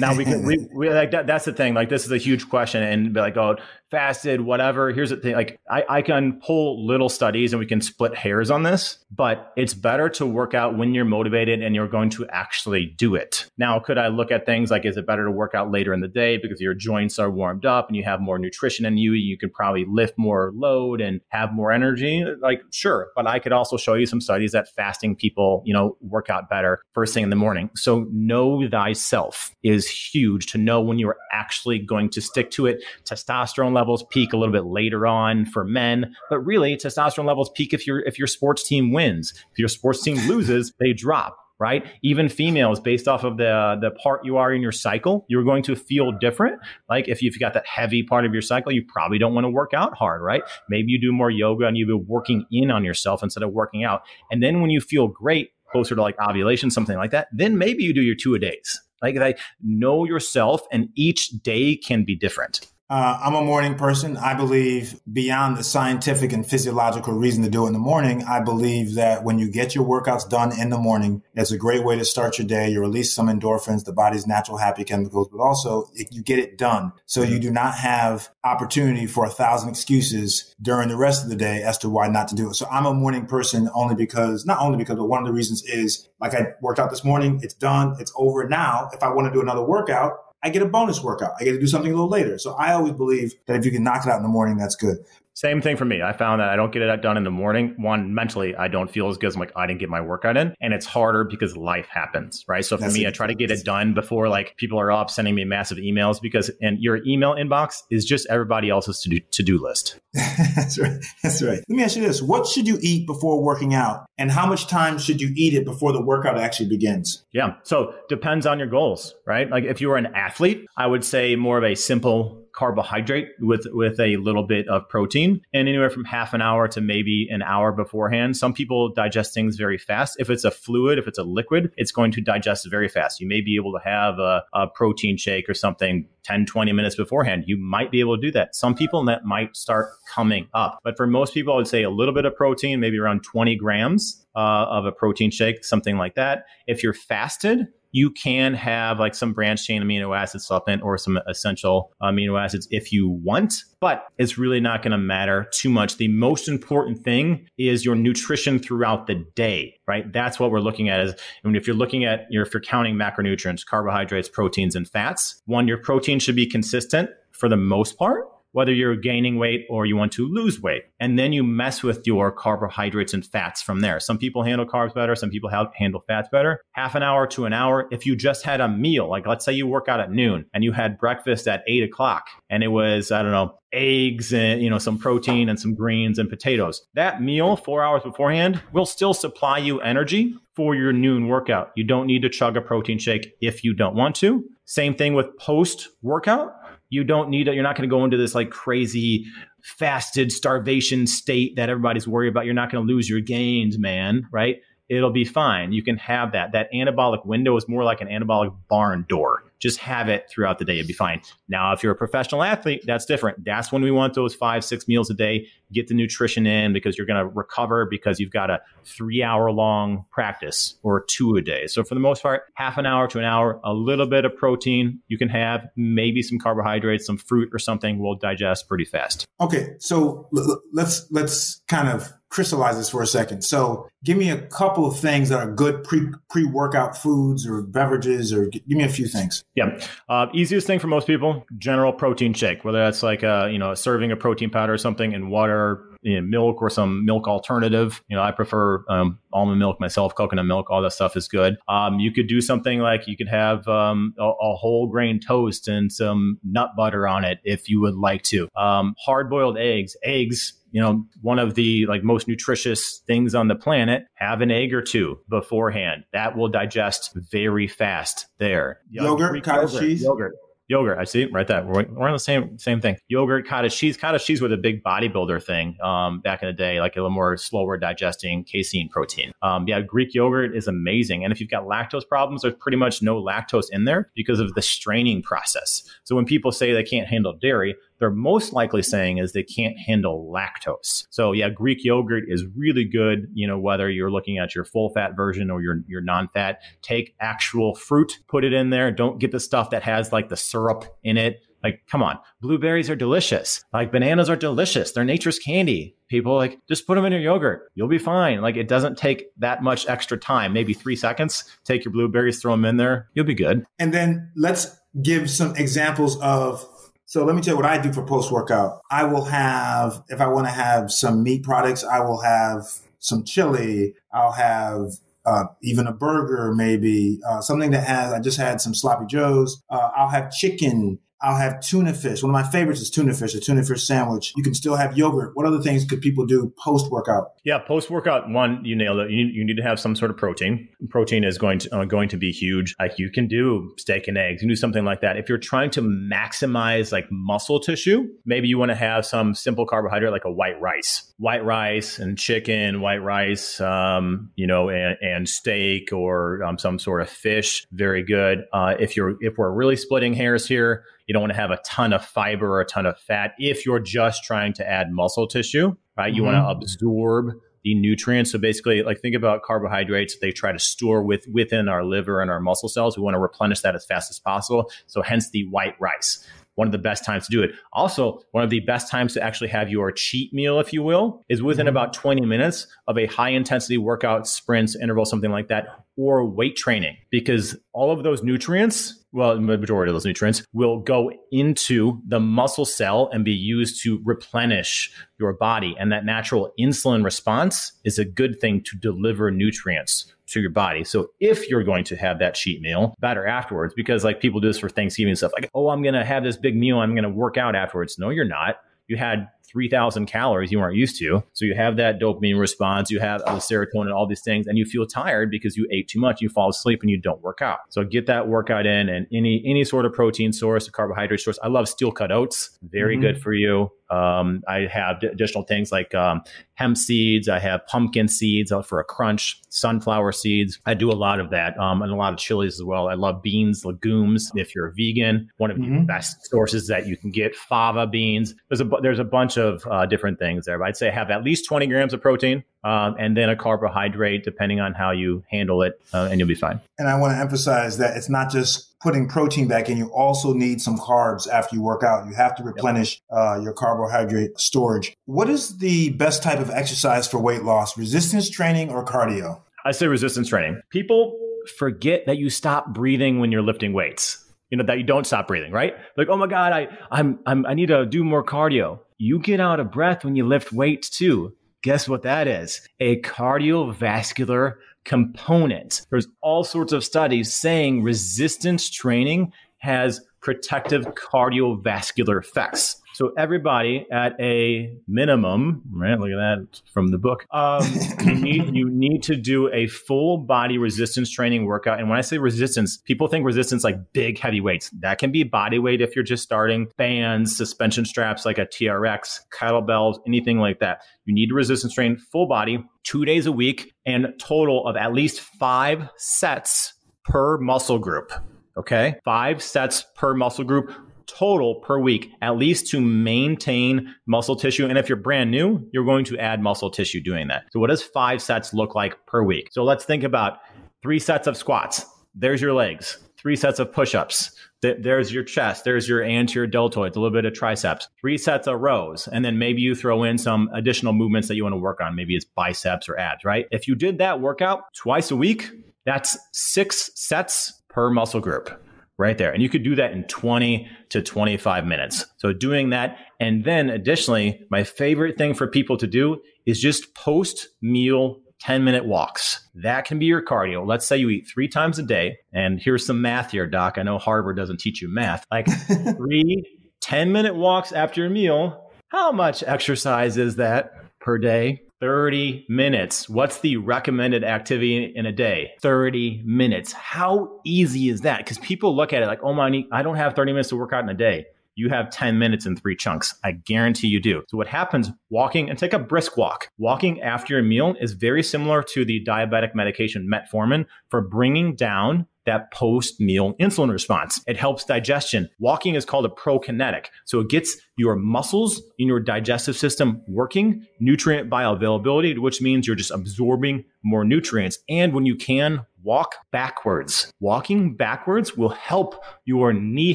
[0.00, 1.72] Now we can we, we like that, that's the thing.
[1.72, 3.56] Like this is a huge question and be like, oh,
[3.90, 4.92] fasted, whatever.
[4.92, 5.34] Here's the thing.
[5.34, 9.52] Like I, I can pull little studies and we can split hairs on this, but
[9.56, 13.46] it's better to work out when you're motivated and you're going to actually do it.
[13.56, 16.00] Now, could I look at things like, is it better to work out later in
[16.00, 19.12] the day because your joints are warmed up and you have more nutrition in you?
[19.12, 22.24] You can probably lift more load and have more energy.
[22.40, 23.08] Like, sure.
[23.16, 26.50] But I could also show you some studies that fasting people, you know, work out
[26.50, 27.70] better first thing in the morning.
[27.74, 32.82] So know thyself is huge to know when you're actually going to stick to it.
[33.04, 37.72] Testosterone levels peak a little bit later on for men, but really testosterone levels peak
[37.72, 39.32] if your if your sports team wins.
[39.52, 41.84] If your sports team loses, they drop right?
[42.02, 45.62] Even females, based off of the the part you are in your cycle, you're going
[45.64, 46.60] to feel different.
[46.88, 49.50] Like if you've got that heavy part of your cycle, you probably don't want to
[49.50, 50.42] work out hard, right?
[50.68, 53.82] Maybe you do more yoga and you've been working in on yourself instead of working
[53.82, 54.02] out.
[54.30, 57.82] And then when you feel great, closer to like ovulation, something like that, then maybe
[57.82, 58.80] you do your two a days.
[59.02, 62.66] Like, like know yourself, and each day can be different.
[62.90, 64.16] Uh, I'm a morning person.
[64.16, 68.40] I believe beyond the scientific and physiological reason to do it in the morning, I
[68.40, 71.98] believe that when you get your workouts done in the morning, it's a great way
[71.98, 72.70] to start your day.
[72.70, 76.92] You release some endorphins, the body's natural happy chemicals, but also you get it done.
[77.04, 81.36] So you do not have opportunity for a thousand excuses during the rest of the
[81.36, 82.54] day as to why not to do it.
[82.54, 85.62] So I'm a morning person only because, not only because, but one of the reasons
[85.64, 87.40] is like I worked out this morning.
[87.42, 87.96] It's done.
[88.00, 88.88] It's over now.
[88.94, 91.32] If I want to do another workout, I get a bonus workout.
[91.40, 92.38] I get to do something a little later.
[92.38, 94.76] So I always believe that if you can knock it out in the morning, that's
[94.76, 94.98] good.
[95.38, 96.02] Same thing for me.
[96.02, 97.72] I found that I don't get it done in the morning.
[97.76, 100.36] One, mentally, I don't feel as good as I'm like, I didn't get my workout
[100.36, 100.52] in.
[100.60, 102.64] And it's harder because life happens, right?
[102.64, 105.10] So for That's me, I try to get it done before like people are up
[105.10, 109.20] sending me massive emails because, and your email inbox is just everybody else's to do,
[109.30, 110.00] to do list.
[110.56, 110.98] That's right.
[111.22, 111.60] That's right.
[111.68, 112.20] Let me ask you this.
[112.20, 114.06] What should you eat before working out?
[114.18, 117.24] And how much time should you eat it before the workout actually begins?
[117.30, 117.54] Yeah.
[117.62, 119.48] So depends on your goals, right?
[119.48, 123.64] Like if you were an athlete, I would say more of a simple carbohydrate with
[123.70, 127.40] with a little bit of protein and anywhere from half an hour to maybe an
[127.40, 128.36] hour beforehand.
[128.36, 130.16] Some people digest things very fast.
[130.18, 133.20] If it's a fluid if it's a liquid it's going to digest very fast.
[133.20, 136.96] You may be able to have a, a protein shake or something 10 20 minutes
[136.96, 137.44] beforehand.
[137.46, 138.56] You might be able to do that.
[138.56, 140.80] Some people that might start coming up.
[140.82, 143.54] But for most people i would say a little bit of protein maybe around 20
[143.54, 146.46] grams uh, of a protein shake something like that.
[146.66, 151.18] If you're fasted you can have like some branched chain amino acid supplement or some
[151.26, 155.96] essential amino acids if you want, but it's really not going to matter too much.
[155.96, 160.12] The most important thing is your nutrition throughout the day, right?
[160.12, 162.60] That's what we're looking at is I mean, if you're looking at your, if you're
[162.60, 167.96] counting macronutrients, carbohydrates, proteins, and fats, one, your protein should be consistent for the most
[167.96, 170.84] part whether you're gaining weight or you want to lose weight.
[171.00, 174.00] And then you mess with your carbohydrates and fats from there.
[174.00, 176.60] Some people handle carbs better, some people handle fats better.
[176.72, 177.88] Half an hour to an hour.
[177.90, 180.64] If you just had a meal, like let's say you work out at noon and
[180.64, 184.70] you had breakfast at eight o'clock and it was, I don't know, eggs and you
[184.70, 189.12] know some protein and some greens and potatoes that meal four hours beforehand will still
[189.12, 193.34] supply you energy for your noon workout you don't need to chug a protein shake
[193.42, 196.54] if you don't want to same thing with post workout
[196.90, 197.54] you don't need it.
[197.54, 199.26] You're not going to go into this like crazy
[199.62, 202.44] fasted starvation state that everybody's worried about.
[202.44, 204.56] You're not going to lose your gains, man, right?
[204.88, 205.72] It'll be fine.
[205.72, 206.52] You can have that.
[206.52, 210.64] That anabolic window is more like an anabolic barn door just have it throughout the
[210.64, 210.74] day.
[210.74, 211.20] It'd be fine.
[211.48, 213.44] Now, if you're a professional athlete, that's different.
[213.44, 215.48] That's when we want those five, six meals a day.
[215.72, 219.50] Get the nutrition in because you're going to recover because you've got a three hour
[219.50, 221.66] long practice or two a day.
[221.66, 224.34] So, for the most part, half an hour to an hour, a little bit of
[224.34, 229.26] protein you can have, maybe some carbohydrates, some fruit or something will digest pretty fast.
[229.40, 229.74] Okay.
[229.78, 230.28] So,
[230.72, 233.42] let's, let's kind of crystallize this for a second.
[233.42, 237.62] So, give me a couple of things that are good pre pre workout foods or
[237.62, 239.42] beverages, or give me a few things.
[239.58, 242.64] Yeah, uh, easiest thing for most people: general protein shake.
[242.64, 245.84] Whether that's like a you know a serving of protein powder or something in water,
[246.02, 248.00] you know, milk, or some milk alternative.
[248.06, 250.14] You know, I prefer um, almond milk myself.
[250.14, 251.56] Coconut milk, all that stuff is good.
[251.66, 255.66] Um, you could do something like you could have um, a, a, whole grain toast
[255.66, 258.48] and some nut butter on it if you would like to.
[258.56, 263.48] Um, hard boiled eggs, eggs you know, one of the like most nutritious things on
[263.48, 266.04] the planet, have an egg or two beforehand.
[266.12, 268.80] That will digest very fast there.
[268.90, 270.02] Yogurt, cottage yogurt, cheese.
[270.02, 270.34] Yogurt.
[270.68, 271.64] Yogurt, I see right there.
[271.64, 272.98] We're, we're on the same same thing.
[273.08, 273.96] Yogurt, cottage cheese.
[273.96, 277.10] Cottage cheese was a big bodybuilder thing um, back in the day, like a little
[277.10, 279.32] more slower digesting casein protein.
[279.40, 281.24] Um, yeah, Greek yogurt is amazing.
[281.24, 284.52] And if you've got lactose problems, there's pretty much no lactose in there because of
[284.52, 285.82] the straining process.
[286.04, 289.78] So when people say they can't handle dairy, they're most likely saying is they can't
[289.78, 291.06] handle lactose.
[291.10, 294.90] So yeah, Greek yogurt is really good, you know, whether you're looking at your full
[294.90, 298.90] fat version or your, your non-fat, take actual fruit, put it in there.
[298.90, 301.40] Don't get the stuff that has like the syrup in it.
[301.62, 303.64] Like, come on, blueberries are delicious.
[303.72, 304.92] Like bananas are delicious.
[304.92, 305.96] They're nature's candy.
[306.06, 307.72] People like just put them in your yogurt.
[307.74, 308.40] You'll be fine.
[308.40, 311.44] Like it doesn't take that much extra time, maybe three seconds.
[311.64, 313.08] Take your blueberries, throw them in there.
[313.14, 313.66] You'll be good.
[313.80, 316.64] And then let's give some examples of
[317.08, 318.82] so let me tell you what I do for post workout.
[318.90, 322.64] I will have, if I want to have some meat products, I will have
[322.98, 323.94] some chili.
[324.12, 324.92] I'll have
[325.24, 328.12] uh, even a burger, maybe uh, something that has.
[328.12, 329.62] I just had some sloppy joes.
[329.70, 330.98] Uh, I'll have chicken.
[331.20, 332.22] I'll have tuna fish.
[332.22, 334.32] One of my favorites is tuna fish, a tuna fish sandwich.
[334.36, 335.32] You can still have yogurt.
[335.34, 337.32] What other things could people do post workout?
[337.44, 339.10] Yeah, post workout, one, you nailed it.
[339.10, 340.68] You need, you need to have some sort of protein.
[340.90, 342.74] Protein is going to uh, going to be huge.
[342.78, 345.16] Like you can do steak and eggs, you can do something like that.
[345.16, 349.66] If you're trying to maximize like muscle tissue, maybe you want to have some simple
[349.66, 354.96] carbohydrate like a white rice, white rice and chicken, white rice, um, you know, and,
[355.02, 357.66] and steak or um, some sort of fish.
[357.72, 358.44] Very good.
[358.52, 361.58] Uh, if you're if we're really splitting hairs here you don't want to have a
[361.64, 365.26] ton of fiber or a ton of fat if you're just trying to add muscle
[365.26, 366.08] tissue, right?
[366.08, 366.16] Mm-hmm.
[366.16, 367.32] You want to absorb
[367.64, 368.30] the nutrients.
[368.30, 372.30] So basically, like think about carbohydrates, they try to store with within our liver and
[372.30, 372.96] our muscle cells.
[372.96, 374.70] We want to replenish that as fast as possible.
[374.86, 376.24] So hence the white rice.
[376.58, 377.52] One of the best times to do it.
[377.72, 381.24] Also, one of the best times to actually have your cheat meal, if you will,
[381.28, 381.76] is within mm-hmm.
[381.76, 385.66] about 20 minutes of a high intensity workout, sprints, interval, something like that,
[385.96, 390.80] or weight training, because all of those nutrients, well, the majority of those nutrients will
[390.80, 395.76] go into the muscle cell and be used to replenish your body.
[395.78, 400.84] And that natural insulin response is a good thing to deliver nutrients to your body.
[400.84, 404.48] So if you're going to have that cheat meal, better afterwards, because like people do
[404.48, 406.78] this for Thanksgiving stuff, like, oh, I'm going to have this big meal.
[406.78, 407.98] I'm going to work out afterwards.
[407.98, 408.56] No, you're not.
[408.86, 411.22] You had 3,000 calories you weren't used to.
[411.32, 414.64] So you have that dopamine response, you have the serotonin, all these things, and you
[414.64, 417.58] feel tired because you ate too much, you fall asleep and you don't work out.
[417.70, 421.38] So get that workout in and any, any sort of protein source, a carbohydrate source.
[421.42, 423.02] I love steel cut oats, very mm-hmm.
[423.02, 423.70] good for you.
[423.90, 426.22] Um, I have additional things like um,
[426.54, 427.28] hemp seeds.
[427.28, 430.58] I have pumpkin seeds for a crunch, sunflower seeds.
[430.66, 432.88] I do a lot of that um, and a lot of chilies as well.
[432.88, 434.30] I love beans, legumes.
[434.34, 435.78] If you're a vegan, one of mm-hmm.
[435.78, 438.34] the best sources that you can get fava beans.
[438.48, 440.58] There's a there's a bunch of uh, different things there.
[440.58, 444.24] But I'd say have at least 20 grams of protein um, and then a carbohydrate,
[444.24, 446.60] depending on how you handle it, uh, and you'll be fine.
[446.78, 449.76] And I want to emphasize that it's not just putting protein back in.
[449.76, 452.06] You also need some carbs after you work out.
[452.06, 453.18] You have to replenish yep.
[453.18, 454.94] uh, your carbohydrate storage.
[455.06, 457.76] What is the best type of exercise for weight loss?
[457.78, 459.40] Resistance training or cardio?
[459.64, 460.60] I say resistance training.
[460.70, 461.18] People
[461.56, 465.28] forget that you stop breathing when you're lifting weights you know that you don't stop
[465.28, 468.80] breathing right like oh my god i i'm, I'm i need to do more cardio
[468.98, 471.34] you get out of breath when you lift weights too.
[471.62, 472.60] Guess what that is?
[472.80, 475.82] A cardiovascular component.
[475.90, 484.20] There's all sorts of studies saying resistance training has protective cardiovascular effects so everybody at
[484.20, 485.96] a minimum, right?
[485.96, 487.26] Look at that from the book.
[487.30, 487.62] Um,
[488.04, 491.78] you, need, you need to do a full body resistance training workout.
[491.78, 494.70] And when I say resistance, people think resistance like big heavy weights.
[494.80, 499.20] That can be body weight if you're just starting, bands, suspension straps like a TRX,
[499.32, 500.82] kettlebells, anything like that.
[501.04, 504.92] You need to resistance train full body, two days a week, and total of at
[504.92, 508.10] least five sets per muscle group.
[508.56, 508.96] Okay.
[509.04, 510.74] Five sets per muscle group
[511.08, 514.66] total per week, at least to maintain muscle tissue.
[514.66, 517.44] And if you're brand new, you're going to add muscle tissue doing that.
[517.50, 519.48] So, what does five sets look like per week?
[519.50, 520.38] So, let's think about
[520.82, 521.84] three sets of squats.
[522.14, 522.98] There's your legs.
[523.16, 524.30] Three sets of push ups.
[524.60, 525.64] There's your chest.
[525.64, 527.88] There's your anterior deltoids, a little bit of triceps.
[528.00, 529.08] Three sets of rows.
[529.08, 531.96] And then maybe you throw in some additional movements that you want to work on.
[531.96, 533.46] Maybe it's biceps or abs, right?
[533.50, 535.50] If you did that workout twice a week,
[535.84, 538.50] that's six sets per muscle group
[538.98, 539.32] right there.
[539.32, 542.04] And you could do that in 20 to 25 minutes.
[542.16, 542.98] So doing that.
[543.20, 548.64] And then additionally, my favorite thing for people to do is just post meal 10
[548.64, 549.48] minute walks.
[549.54, 550.66] That can be your cardio.
[550.66, 552.18] Let's say you eat three times a day.
[552.32, 553.78] And here's some math here, Doc.
[553.78, 555.24] I know Harvard doesn't teach you math.
[555.30, 555.46] Like
[555.96, 556.44] three
[556.80, 558.70] 10 minute walks after your meal.
[558.88, 561.62] How much exercise is that per day?
[561.80, 563.08] 30 minutes.
[563.08, 565.52] What's the recommended activity in a day?
[565.60, 566.72] 30 minutes.
[566.72, 568.18] How easy is that?
[568.18, 570.72] Because people look at it like, oh my, I don't have 30 minutes to work
[570.72, 571.26] out in a day.
[571.54, 573.16] You have 10 minutes in three chunks.
[573.24, 574.22] I guarantee you do.
[574.28, 576.50] So, what happens walking and take a brisk walk?
[576.56, 582.06] Walking after your meal is very similar to the diabetic medication metformin for bringing down
[582.28, 584.22] that post meal insulin response.
[584.26, 585.28] It helps digestion.
[585.38, 586.86] Walking is called a prokinetic.
[587.04, 592.76] So it gets your muscles in your digestive system working, nutrient bioavailability, which means you're
[592.76, 594.58] just absorbing more nutrients.
[594.68, 597.10] And when you can, walk backwards.
[597.20, 599.94] Walking backwards will help your knee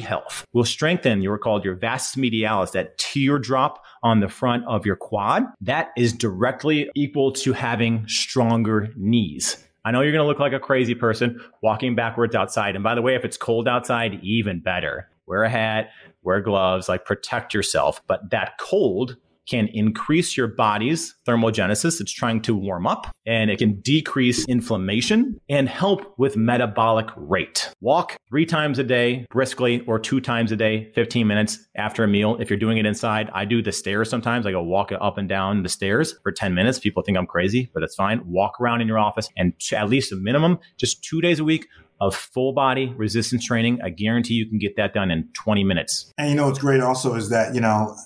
[0.00, 4.96] health, will strengthen your called your vastus medialis, that teardrop on the front of your
[4.96, 5.44] quad.
[5.60, 9.62] That is directly equal to having stronger knees.
[9.84, 12.74] I know you're going to look like a crazy person walking backwards outside.
[12.74, 15.10] And by the way, if it's cold outside, even better.
[15.26, 15.90] Wear a hat,
[16.22, 18.02] wear gloves, like protect yourself.
[18.06, 19.16] But that cold
[19.48, 22.00] can increase your body's thermogenesis.
[22.00, 27.70] It's trying to warm up and it can decrease inflammation and help with metabolic rate.
[27.80, 32.08] Walk three times a day briskly or two times a day, 15 minutes after a
[32.08, 32.36] meal.
[32.40, 34.46] If you're doing it inside, I do the stairs sometimes.
[34.46, 36.78] I go walk up and down the stairs for 10 minutes.
[36.78, 38.20] People think I'm crazy, but it's fine.
[38.26, 41.68] Walk around in your office and at least a minimum, just two days a week,
[42.04, 43.78] of full body resistance training.
[43.82, 46.12] I guarantee you can get that done in 20 minutes.
[46.18, 47.96] And you know what's great also is that you know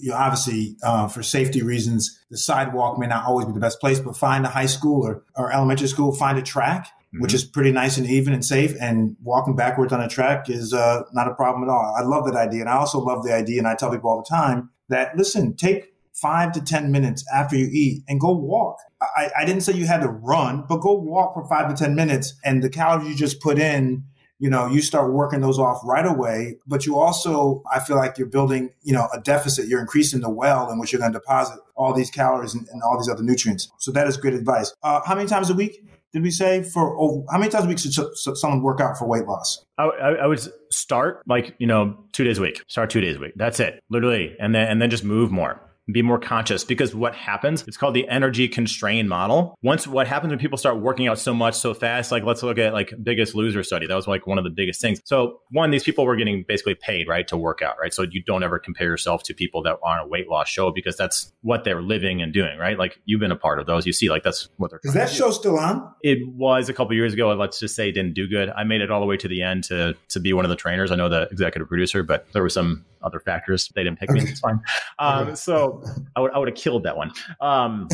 [0.00, 3.98] you obviously uh, for safety reasons the sidewalk may not always be the best place,
[3.98, 6.86] but find a high school or, or elementary school, find a track.
[7.12, 7.22] Mm-hmm.
[7.22, 10.72] Which is pretty nice and even and safe, and walking backwards on a track is
[10.72, 11.96] uh, not a problem at all.
[11.98, 14.18] I love that idea, and I also love the idea, and I tell people all
[14.18, 18.78] the time that listen, take five to 10 minutes after you eat and go walk.
[19.00, 21.94] I, I, didn't say you had to run, but go walk for five to 10
[21.94, 22.34] minutes.
[22.44, 24.04] And the calories you just put in,
[24.38, 26.58] you know, you start working those off right away.
[26.66, 29.68] But you also, I feel like you're building, you know, a deficit.
[29.68, 32.82] You're increasing the well in which you're going to deposit all these calories and, and
[32.82, 33.70] all these other nutrients.
[33.78, 34.74] So that is great advice.
[34.82, 35.84] Uh, how many times a week?
[36.12, 37.94] did we say for how many times a week should
[38.36, 39.64] someone work out for weight loss?
[39.78, 40.40] I, I, would
[40.72, 42.64] start like you know two days a week.
[42.66, 43.34] Start two days a week.
[43.36, 45.60] That's it, literally, and then and then just move more
[45.92, 49.56] be more conscious because what happens, it's called the energy constrained model.
[49.62, 52.58] Once what happens when people start working out so much so fast, like let's look
[52.58, 53.86] at like biggest loser study.
[53.86, 55.00] That was like one of the biggest things.
[55.04, 57.92] So one, these people were getting basically paid, right, to work out, right?
[57.92, 60.70] So you don't ever compare yourself to people that are on a weight loss show
[60.70, 62.78] because that's what they're living and doing, right?
[62.78, 63.86] Like you've been a part of those.
[63.86, 65.92] You see, like that's what they're Is that show still on?
[66.02, 67.32] It was a couple years ago.
[67.34, 68.50] Let's just say it didn't do good.
[68.50, 70.56] I made it all the way to the end to to be one of the
[70.56, 70.90] trainers.
[70.90, 73.70] I know the executive producer, but there were some other factors.
[73.74, 74.20] They didn't pick me.
[74.22, 74.60] It's fine.
[74.98, 75.82] Um, so
[76.16, 77.12] I would I would have killed that one.
[77.40, 77.88] Um,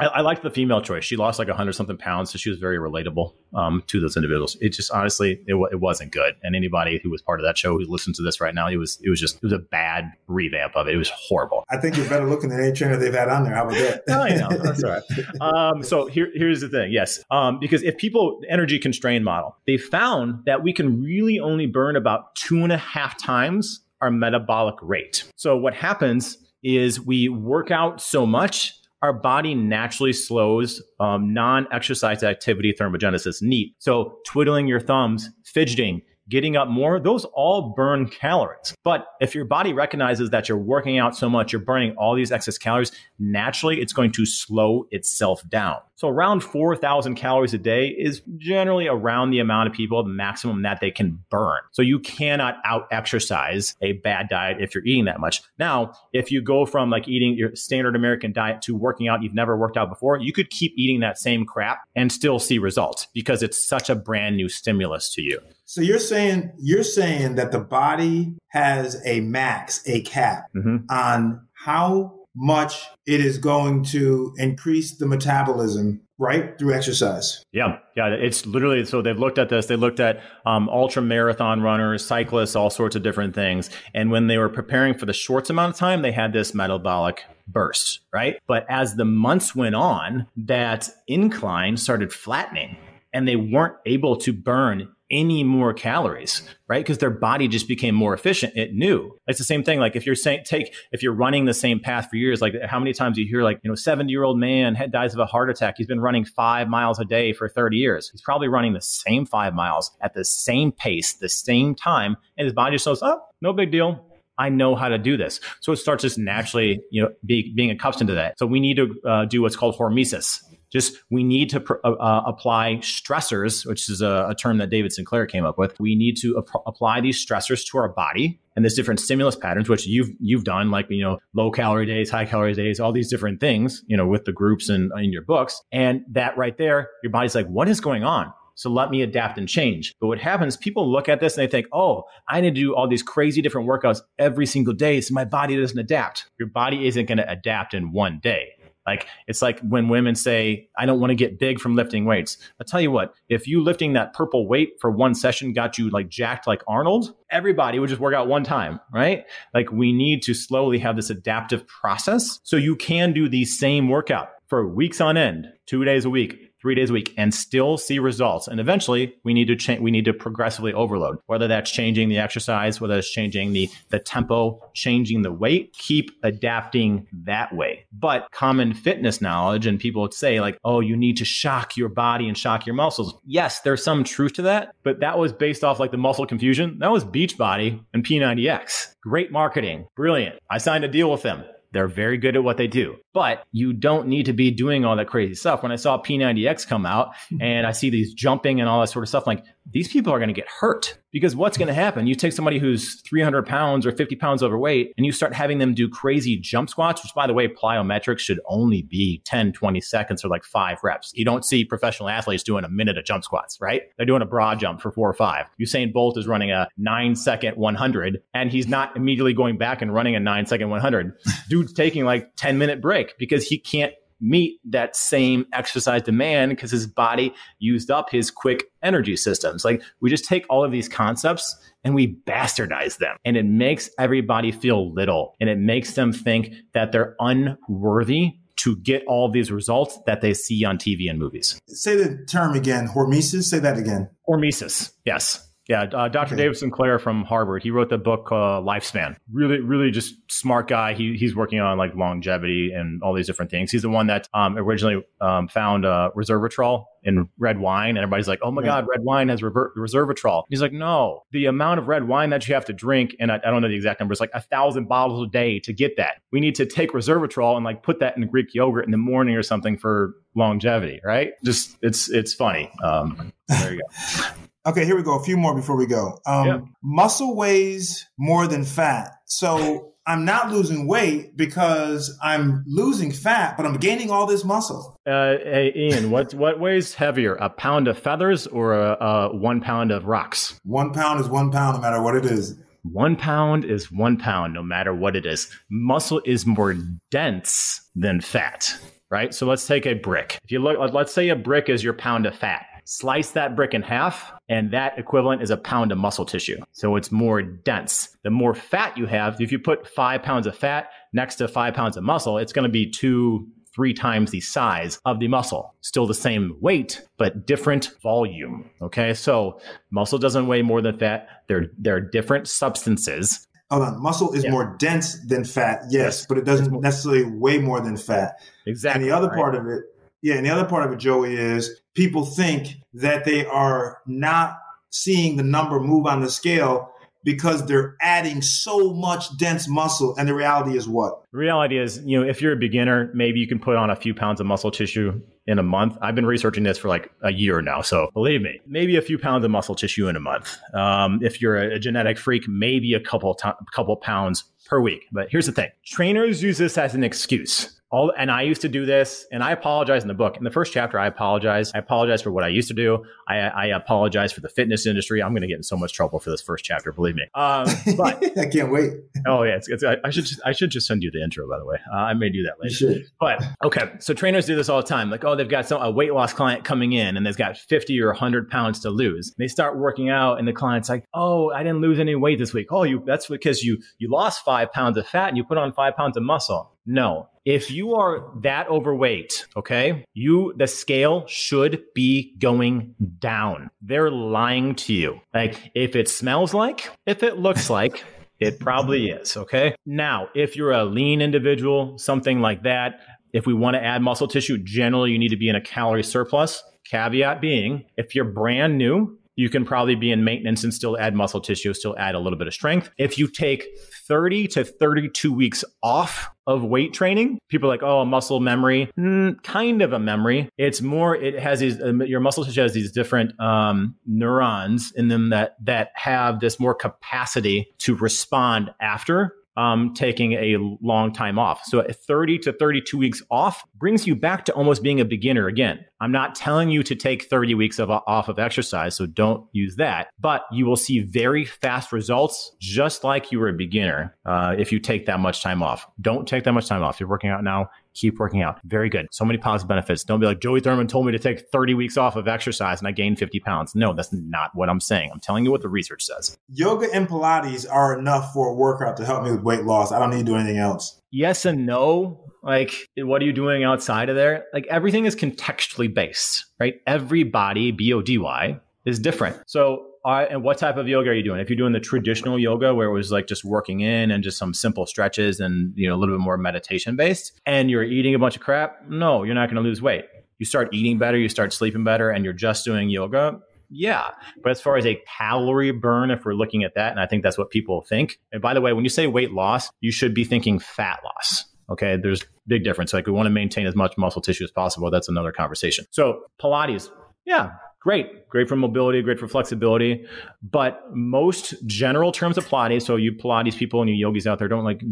[0.00, 1.04] I, I, liked the female choice.
[1.04, 4.56] She lost like hundred something pounds, so she was very relatable um, to those individuals.
[4.60, 6.36] It just honestly it, it wasn't good.
[6.42, 8.76] And anybody who was part of that show who listened to this right now, it
[8.76, 10.94] was it was just it was a bad revamp of it.
[10.94, 11.64] It was horrible.
[11.70, 13.54] I think you're better looking than any trainer they've had on there.
[13.54, 14.02] How about that?
[14.08, 15.02] oh, you know, that's all right.
[15.40, 16.92] Um, so here here's the thing.
[16.92, 21.66] Yes, um, because if people energy constrained model, they found that we can really only
[21.66, 25.24] burn about two and a half times our metabolic rate.
[25.36, 32.24] So what happens is we work out so much our body naturally slows um, non-exercise
[32.24, 38.74] activity thermogenesis neat so twiddling your thumbs fidgeting getting up more, those all burn calories.
[38.84, 42.32] But if your body recognizes that you're working out so much, you're burning all these
[42.32, 45.76] excess calories, naturally it's going to slow itself down.
[45.96, 50.62] So around 4,000 calories a day is generally around the amount of people, the maximum
[50.62, 51.58] that they can burn.
[51.72, 55.42] So you cannot out exercise a bad diet if you're eating that much.
[55.58, 59.34] Now, if you go from like eating your standard American diet to working out, you've
[59.34, 63.08] never worked out before, you could keep eating that same crap and still see results
[63.12, 65.40] because it's such a brand new stimulus to you.
[65.68, 70.86] So you're saying you're saying that the body has a max, a cap mm-hmm.
[70.88, 77.44] on how much it is going to increase the metabolism right through exercise.
[77.52, 77.80] Yeah.
[77.94, 78.06] Yeah.
[78.06, 79.66] It's literally so they've looked at this.
[79.66, 83.68] They looked at um, ultra marathon runners cyclists all sorts of different things.
[83.92, 87.24] And when they were preparing for the short amount of time they had this metabolic
[87.46, 88.38] burst right?
[88.46, 92.78] But as the months went on that incline started flattening
[93.12, 96.84] and they weren't able to burn any more calories, right?
[96.84, 98.54] Because their body just became more efficient.
[98.56, 99.18] It knew.
[99.26, 99.80] It's the same thing.
[99.80, 102.78] Like if you're saying, take, if you're running the same path for years, like how
[102.78, 105.50] many times you hear like, you know, 70 year old man dies of a heart
[105.50, 105.74] attack.
[105.78, 108.10] He's been running five miles a day for 30 years.
[108.10, 112.16] He's probably running the same five miles at the same pace, the same time.
[112.36, 114.04] And his body just goes, oh, no big deal.
[114.38, 115.40] I know how to do this.
[115.60, 118.38] So it starts just naturally, you know, be, being accustomed to that.
[118.38, 120.40] So we need to uh, do what's called hormesis
[120.72, 124.70] just we need to pr- uh, uh, apply stressors, which is a, a, term that
[124.70, 125.78] David Sinclair came up with.
[125.80, 129.68] We need to ap- apply these stressors to our body and there's different stimulus patterns,
[129.68, 133.08] which you've you've done, like you know, low calorie days, high calorie days, all these
[133.08, 135.62] different things, you know, with the groups and in your books.
[135.70, 138.32] And that right there, your body's like, what is going on?
[138.56, 139.94] So let me adapt and change.
[140.00, 142.74] But what happens, people look at this and they think, oh, I need to do
[142.74, 146.28] all these crazy different workouts every single day so my body doesn't adapt.
[146.40, 148.54] Your body isn't going to adapt in one day.
[148.88, 152.38] Like it's like when women say, I don't want to get big from lifting weights.
[152.58, 155.90] i tell you what, if you lifting that purple weight for one session got you
[155.90, 159.26] like jacked like Arnold, everybody would just work out one time, right?
[159.52, 163.90] Like we need to slowly have this adaptive process so you can do the same
[163.90, 167.76] workout for weeks on end, two days a week, three days a week and still
[167.76, 168.48] see results.
[168.48, 172.18] And eventually we need to change, we need to progressively overload, whether that's changing the
[172.18, 177.86] exercise, whether it's changing the, the tempo, changing the weight, keep adapting that way.
[177.92, 181.88] But common fitness knowledge and people would say like, oh, you need to shock your
[181.88, 183.14] body and shock your muscles.
[183.24, 186.78] Yes, there's some truth to that, but that was based off like the muscle confusion.
[186.80, 188.94] That was Beachbody and P90X.
[189.02, 189.86] Great marketing.
[189.96, 190.38] Brilliant.
[190.50, 191.44] I signed a deal with them.
[191.72, 194.94] They're very good at what they do, but you don't need to be doing all
[194.94, 195.64] that crazy stuff.
[195.64, 199.02] When I saw P90X come out and I see these jumping and all that sort
[199.02, 201.74] of stuff, I'm like these people are going to get hurt because what's going to
[201.74, 202.06] happen?
[202.06, 205.74] You take somebody who's 300 pounds or 50 pounds overweight and you start having them
[205.74, 210.24] do crazy jump squats, which by the way, plyometrics should only be 10, 20 seconds
[210.24, 211.12] or like five reps.
[211.14, 213.82] You don't see professional athletes doing a minute of jump squats, right?
[213.96, 215.46] They're doing a broad jump for four or five.
[215.60, 219.92] Usain Bolt is running a nine second 100 and he's not immediately going back and
[219.92, 221.12] running a nine second 100.
[221.48, 226.70] Dude's taking like 10 minute break because he can't meet that same exercise demand because
[226.70, 229.64] his body used up his quick energy systems.
[229.64, 233.90] Like we just take all of these concepts and we bastardize them and it makes
[233.98, 239.52] everybody feel little and it makes them think that they're unworthy to get all these
[239.52, 241.60] results that they see on TV and movies.
[241.68, 243.44] Say the term again, hormesis.
[243.44, 244.10] Say that again.
[244.28, 244.92] Hormesis.
[245.04, 245.47] Yes.
[245.68, 246.28] Yeah, uh, Dr.
[246.28, 246.36] Okay.
[246.36, 247.62] David Sinclair from Harvard.
[247.62, 249.16] He wrote the book uh, Lifespan.
[249.30, 250.94] Really, really just smart guy.
[250.94, 253.70] He, he's working on like longevity and all these different things.
[253.70, 258.28] He's the one that um, originally um, found uh, resveratrol in red wine, and everybody's
[258.28, 258.68] like, "Oh my yeah.
[258.68, 262.48] God, red wine has rever- resveratrol." He's like, "No, the amount of red wine that
[262.48, 264.40] you have to drink, and I, I don't know the exact number, it's like a
[264.40, 266.22] thousand bottles a day to get that.
[266.32, 269.36] We need to take resveratrol and like put that in Greek yogurt in the morning
[269.36, 271.32] or something for longevity, right?
[271.44, 272.70] Just it's it's funny.
[272.82, 274.24] Um, there you go.
[274.68, 275.18] Okay, here we go.
[275.18, 276.20] A few more before we go.
[276.26, 276.60] Um, yeah.
[276.82, 279.12] Muscle weighs more than fat.
[279.24, 284.94] So I'm not losing weight because I'm losing fat, but I'm gaining all this muscle.
[285.06, 289.62] Uh, hey, Ian, what, what weighs heavier, a pound of feathers or a, a one
[289.62, 290.60] pound of rocks?
[290.64, 292.54] One pound is one pound no matter what it is.
[292.82, 295.50] One pound is one pound no matter what it is.
[295.70, 296.76] Muscle is more
[297.10, 298.76] dense than fat,
[299.10, 299.32] right?
[299.32, 300.38] So let's take a brick.
[300.44, 303.74] If you look, let's say a brick is your pound of fat Slice that brick
[303.74, 306.56] in half, and that equivalent is a pound of muscle tissue.
[306.72, 308.16] So it's more dense.
[308.22, 311.74] The more fat you have, if you put five pounds of fat next to five
[311.74, 315.74] pounds of muscle, it's going to be two, three times the size of the muscle.
[315.82, 318.70] Still the same weight, but different volume.
[318.80, 319.12] Okay.
[319.12, 319.60] So
[319.90, 321.28] muscle doesn't weigh more than fat.
[321.46, 323.46] They're, they're different substances.
[323.70, 324.02] Hold on.
[324.02, 324.50] Muscle is yeah.
[324.50, 325.82] more dense than fat.
[325.90, 326.26] Yes, yes.
[326.26, 328.40] but it doesn't necessarily weigh more than fat.
[328.64, 329.02] Exactly.
[329.02, 329.36] And the other right.
[329.36, 329.82] part of it
[330.22, 334.58] yeah, and the other part of it, Joey, is people think that they are not
[334.90, 336.92] seeing the number move on the scale
[337.24, 340.14] because they're adding so much dense muscle.
[340.16, 341.22] And the reality is what?
[341.32, 343.96] The reality is, you know, if you're a beginner, maybe you can put on a
[343.96, 345.98] few pounds of muscle tissue in a month.
[346.00, 347.82] I've been researching this for like a year now.
[347.82, 350.56] So believe me, maybe a few pounds of muscle tissue in a month.
[350.72, 353.38] Um, if you're a, genetic freak, maybe a couple,
[353.74, 355.04] couple pounds per week.
[355.12, 358.68] But here's the thing trainers use this as an excuse all and I used to
[358.68, 360.36] do this, and I apologize in the book.
[360.36, 361.72] In the first chapter, I apologize.
[361.74, 363.04] I apologize for what I used to do.
[363.26, 365.22] I, I apologize for the fitness industry.
[365.22, 367.22] I'm going to get in so much trouble for this first chapter, believe me.
[367.34, 367.66] Um,
[367.96, 368.92] but I can't wait.
[369.26, 371.48] Oh yeah, it's, it's, I, I, should just, I should just send you the intro,
[371.48, 371.78] by the way.
[371.92, 373.00] Uh, I may do that later.
[373.18, 375.10] But okay, so trainers do this all the time.
[375.10, 378.00] Like, oh, they've got some, a weight loss client coming in, and they've got 50
[378.02, 379.34] or 100 pounds to lose.
[379.38, 382.52] They start working out, and the client's like, oh, I didn't lose any weight this
[382.52, 382.66] week.
[382.70, 385.72] Oh, you that's because you you lost five pounds of fat and you put on
[385.72, 386.74] five pounds of muscle.
[386.86, 393.70] No, if you are that overweight, okay, you, the scale should be going down.
[393.80, 395.22] They're lying to you.
[395.32, 398.04] Like if it smells like, if it looks like,
[398.38, 399.34] it probably is.
[399.34, 399.74] Okay.
[399.86, 403.00] Now, if you're a lean individual, something like that,
[403.32, 406.04] if we want to add muscle tissue, generally you need to be in a calorie
[406.04, 406.62] surplus.
[406.84, 411.14] Caveat being, if you're brand new, you can probably be in maintenance and still add
[411.14, 412.90] muscle tissue, still add a little bit of strength.
[412.98, 413.64] If you take
[414.08, 419.40] 30 to 32 weeks off of weight training, people are like, oh, muscle memory, mm,
[419.42, 420.48] kind of a memory.
[420.56, 425.08] It's more, it has these, uh, your muscle tissue has these different um, neurons in
[425.08, 431.36] them that, that have this more capacity to respond after um, taking a long time
[431.36, 431.64] off.
[431.64, 435.84] So 30 to 32 weeks off brings you back to almost being a beginner again.
[436.00, 439.74] I'm not telling you to take 30 weeks of, off of exercise, so don't use
[439.74, 440.10] that.
[440.20, 444.70] But you will see very fast results, just like you were a beginner, uh, if
[444.70, 445.88] you take that much time off.
[446.00, 447.00] Don't take that much time off.
[447.00, 448.60] You're working out now keep working out.
[448.64, 449.06] Very good.
[449.10, 450.04] So many positive benefits.
[450.04, 452.88] Don't be like Joey Thurman told me to take 30 weeks off of exercise and
[452.88, 453.74] I gained 50 pounds.
[453.74, 455.10] No, that's not what I'm saying.
[455.12, 456.38] I'm telling you what the research says.
[456.48, 459.92] Yoga and Pilates are enough for a workout to help me with weight loss.
[459.92, 461.00] I don't need to do anything else.
[461.10, 462.24] Yes and no.
[462.42, 464.44] Like, what are you doing outside of there?
[464.54, 466.76] Like, everything is contextually based, right?
[466.86, 469.36] Every body, B O D Y, is different.
[469.46, 471.40] So and what type of yoga are you doing?
[471.40, 474.38] If you're doing the traditional yoga where it was like just working in and just
[474.38, 478.14] some simple stretches and you know a little bit more meditation based, and you're eating
[478.14, 480.06] a bunch of crap, no, you're not going to lose weight.
[480.38, 483.40] You start eating better, you start sleeping better, and you're just doing yoga.
[483.70, 484.10] Yeah.
[484.42, 487.22] But as far as a calorie burn, if we're looking at that, and I think
[487.22, 488.18] that's what people think.
[488.32, 491.44] And by the way, when you say weight loss, you should be thinking fat loss.
[491.70, 491.98] Okay.
[492.00, 492.94] There's big difference.
[492.94, 494.90] Like we want to maintain as much muscle tissue as possible.
[494.90, 495.84] That's another conversation.
[495.90, 496.88] So Pilates,
[497.26, 497.50] yeah,
[497.80, 500.04] great, great for mobility, great for flexibility.
[500.42, 504.48] But most general terms of Pilates, so you Pilates people and you yogis out there,
[504.48, 504.82] don't like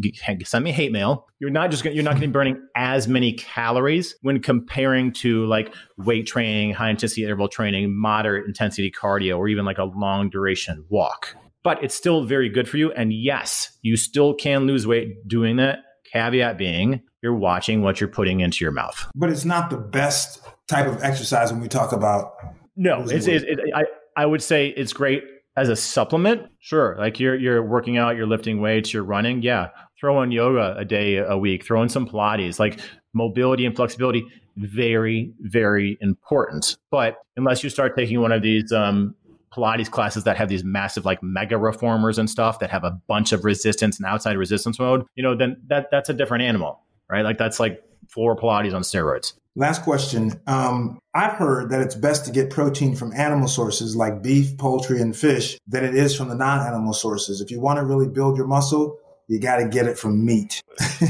[0.43, 1.27] send me hate mail.
[1.39, 5.45] You're not just you're not going to be burning as many calories when comparing to
[5.45, 10.29] like weight training, high intensity interval training, moderate intensity cardio, or even like a long
[10.29, 11.35] duration walk.
[11.63, 12.91] But it's still very good for you.
[12.93, 15.79] And yes, you still can lose weight doing that.
[16.13, 19.11] Caveat being, you're watching what you're putting into your mouth.
[19.13, 22.31] But it's not the best type of exercise when we talk about
[22.77, 25.23] no, it's, it, it, I I would say it's great
[25.57, 26.43] as a supplement.
[26.59, 29.41] Sure, like you're you're working out, you're lifting weights, you're running.
[29.41, 29.69] Yeah,
[29.99, 32.59] throw in yoga a day a week, throw in some Pilates.
[32.59, 32.79] Like
[33.13, 34.23] mobility and flexibility,
[34.55, 36.77] very very important.
[36.91, 39.15] But unless you start taking one of these um,
[39.51, 43.31] Pilates classes that have these massive like mega reformers and stuff that have a bunch
[43.31, 47.23] of resistance and outside resistance mode, you know, then that that's a different animal, right?
[47.23, 49.33] Like that's like floor Pilates on steroids.
[49.57, 50.39] Last question.
[50.45, 55.01] Um, I've heard that it's best to get protein from animal sources like beef, poultry,
[55.01, 57.41] and fish than it is from the non animal sources.
[57.41, 60.61] If you want to really build your muscle, you got to get it from meat.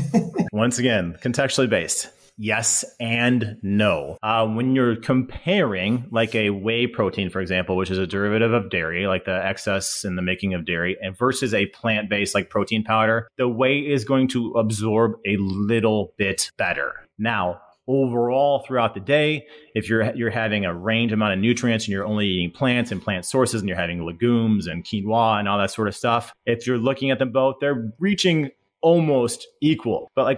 [0.53, 2.09] Once again, contextually based.
[2.37, 4.17] Yes and no.
[4.23, 8.69] Uh, when you're comparing, like a whey protein, for example, which is a derivative of
[8.69, 12.49] dairy, like the excess in the making of dairy, and versus a plant based like
[12.49, 16.93] protein powder, the whey is going to absorb a little bit better.
[17.17, 19.45] Now, overall throughout the day.
[19.73, 23.01] If you're you're having a range amount of nutrients and you're only eating plants and
[23.01, 26.65] plant sources and you're having legumes and quinoa and all that sort of stuff if
[26.67, 28.49] you're looking at them both they're reaching
[28.87, 30.09] almost equal.
[30.15, 30.37] But like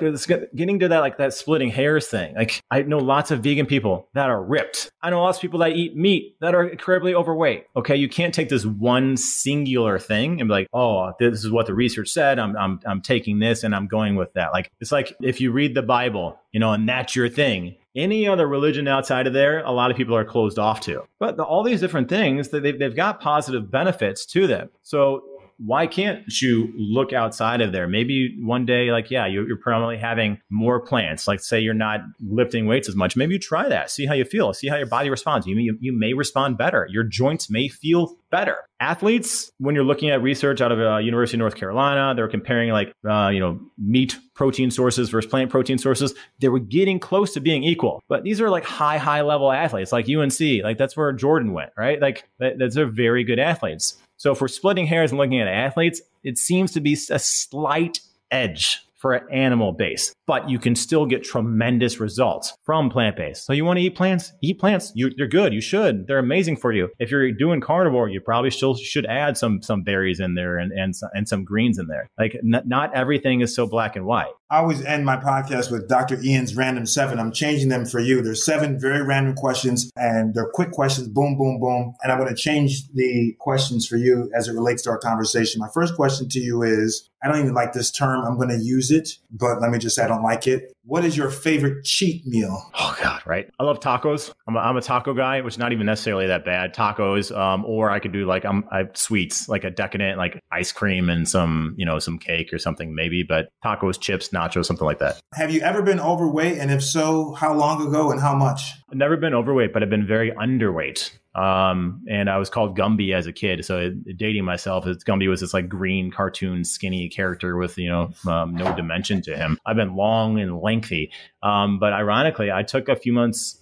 [0.55, 2.33] getting to that like that splitting hairs thing.
[2.35, 4.89] Like I know lots of vegan people that are ripped.
[5.03, 7.65] I know lots of people that eat meat that are incredibly overweight.
[7.75, 11.67] Okay, you can't take this one singular thing and be like, oh, this is what
[11.67, 12.39] the research said.
[12.39, 14.51] I'm I'm I'm taking this and I'm going with that.
[14.51, 17.75] Like it's like if you read the Bible, you know, and that's your thing.
[17.95, 21.03] Any other religion outside of there, a lot of people are closed off to.
[21.19, 24.69] But the, all these different things, they've, they've got positive benefits to them.
[24.83, 25.23] So
[25.59, 27.87] why can't you look outside of there?
[27.87, 31.27] Maybe one day, like, yeah, you're, you're probably having more plants.
[31.27, 33.17] Like, say you're not lifting weights as much.
[33.17, 33.91] Maybe you try that.
[33.91, 34.53] See how you feel.
[34.53, 35.45] See how your body responds.
[35.45, 36.87] You, you, you may respond better.
[36.89, 38.57] Your joints may feel better.
[38.79, 42.69] Athletes, when you're looking at research out of uh, University of North Carolina, they're comparing
[42.69, 46.13] like, uh, you know, meat protein sources versus plant protein sources.
[46.39, 48.01] They were getting close to being equal.
[48.07, 50.39] But these are like high, high level athletes, like UNC.
[50.63, 51.99] Like that's where Jordan went, right?
[51.99, 53.97] Like that, those are very good athletes.
[54.19, 58.01] So if we're splitting hairs and looking at athletes, it seems to be a slight
[58.29, 63.45] edge for an animal base, but you can still get tremendous results from plant based.
[63.45, 64.31] So you want to eat plants?
[64.41, 64.91] Eat plants.
[64.93, 65.53] You, are good.
[65.53, 66.07] You should.
[66.07, 66.89] They're amazing for you.
[66.99, 70.71] If you're doing carnivore, you probably still should add some some berries in there and
[70.71, 72.09] and, and some greens in there.
[72.17, 74.31] Like n- not everything is so black and white.
[74.51, 76.19] I always end my podcast with Dr.
[76.23, 77.19] Ian's random seven.
[77.19, 78.23] I'm changing them for you.
[78.23, 81.07] There's seven very random questions and they're quick questions.
[81.07, 81.93] Boom, boom, boom.
[82.01, 85.59] And I'm going to change the questions for you as it relates to our conversation.
[85.59, 88.25] My first question to you is, I don't even like this term.
[88.25, 90.71] I'm going to use it, but let me just say I don't like it.
[90.83, 92.71] What is your favorite cheat meal?
[92.79, 93.49] Oh God, right.
[93.59, 94.31] I love tacos.
[94.47, 96.73] I'm a, I'm a taco guy, which is not even necessarily that bad.
[96.73, 100.71] Tacos, um, or I could do like I'm I sweets, like a decadent, like ice
[100.71, 103.23] cream and some you know some cake or something maybe.
[103.23, 105.19] But tacos, chips, nachos, something like that.
[105.33, 108.73] Have you ever been overweight, and if so, how long ago and how much?
[108.89, 111.11] I've never been overweight, but I've been very underweight.
[111.39, 113.63] Um, and I was called Gumby as a kid.
[113.63, 118.11] So dating myself, it's Gumby was this like green cartoon skinny character with, you know,
[118.27, 119.57] um, no dimension to him.
[119.65, 121.11] I've been long and lengthy.
[121.41, 123.57] Um, but ironically, I took a few months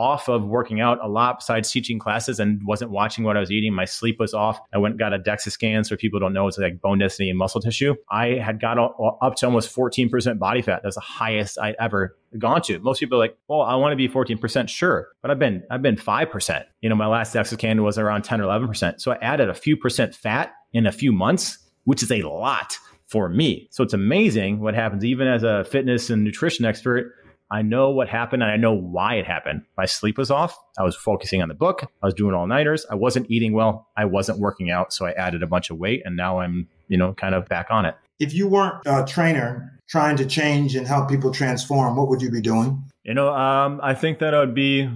[0.00, 3.50] off of working out a lot besides teaching classes and wasn't watching what I was
[3.50, 3.74] eating.
[3.74, 4.58] My sleep was off.
[4.72, 5.84] I went and got a DEXA scan.
[5.84, 7.94] So people don't know it's like bone density and muscle tissue.
[8.10, 10.80] I had got up to almost 14% body fat.
[10.82, 12.78] That's the highest I'd ever gone to.
[12.78, 14.70] Most people are like, well, I want to be 14%.
[14.70, 15.08] Sure.
[15.20, 16.64] But I've been, I've been 5%.
[16.80, 19.02] You know, my last DEXA scan was around 10 or 11%.
[19.02, 22.74] So I added a few percent fat in a few months, which is a lot
[23.06, 23.68] for me.
[23.70, 27.12] So it's amazing what happens even as a fitness and nutrition expert
[27.50, 29.62] I know what happened and I know why it happened.
[29.76, 30.56] My sleep was off.
[30.78, 31.82] I was focusing on the book.
[32.02, 32.86] I was doing all nighters.
[32.90, 33.88] I wasn't eating well.
[33.96, 34.92] I wasn't working out.
[34.92, 37.66] So I added a bunch of weight and now I'm, you know, kind of back
[37.70, 37.96] on it.
[38.20, 42.30] If you weren't a trainer trying to change and help people transform, what would you
[42.30, 42.84] be doing?
[43.02, 44.88] You know, um, I think that I would be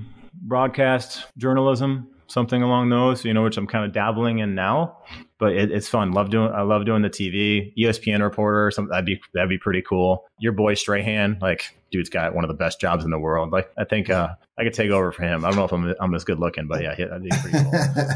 [0.43, 4.99] broadcast journalism, something along those, you know, which I'm kind of dabbling in now
[5.45, 6.13] but it, it's fun.
[6.13, 6.51] Love doing.
[6.53, 7.75] I love doing the TV.
[7.77, 8.71] ESPN reporter.
[8.71, 10.25] Something that'd be that'd be pretty cool.
[10.39, 13.53] Your boy Strahan, like dude's got one of the best jobs in the world.
[13.53, 14.29] Like I think uh,
[14.59, 15.45] I could take over for him.
[15.45, 17.73] I don't know if I'm I'm as good looking, but yeah, that'd be pretty cool.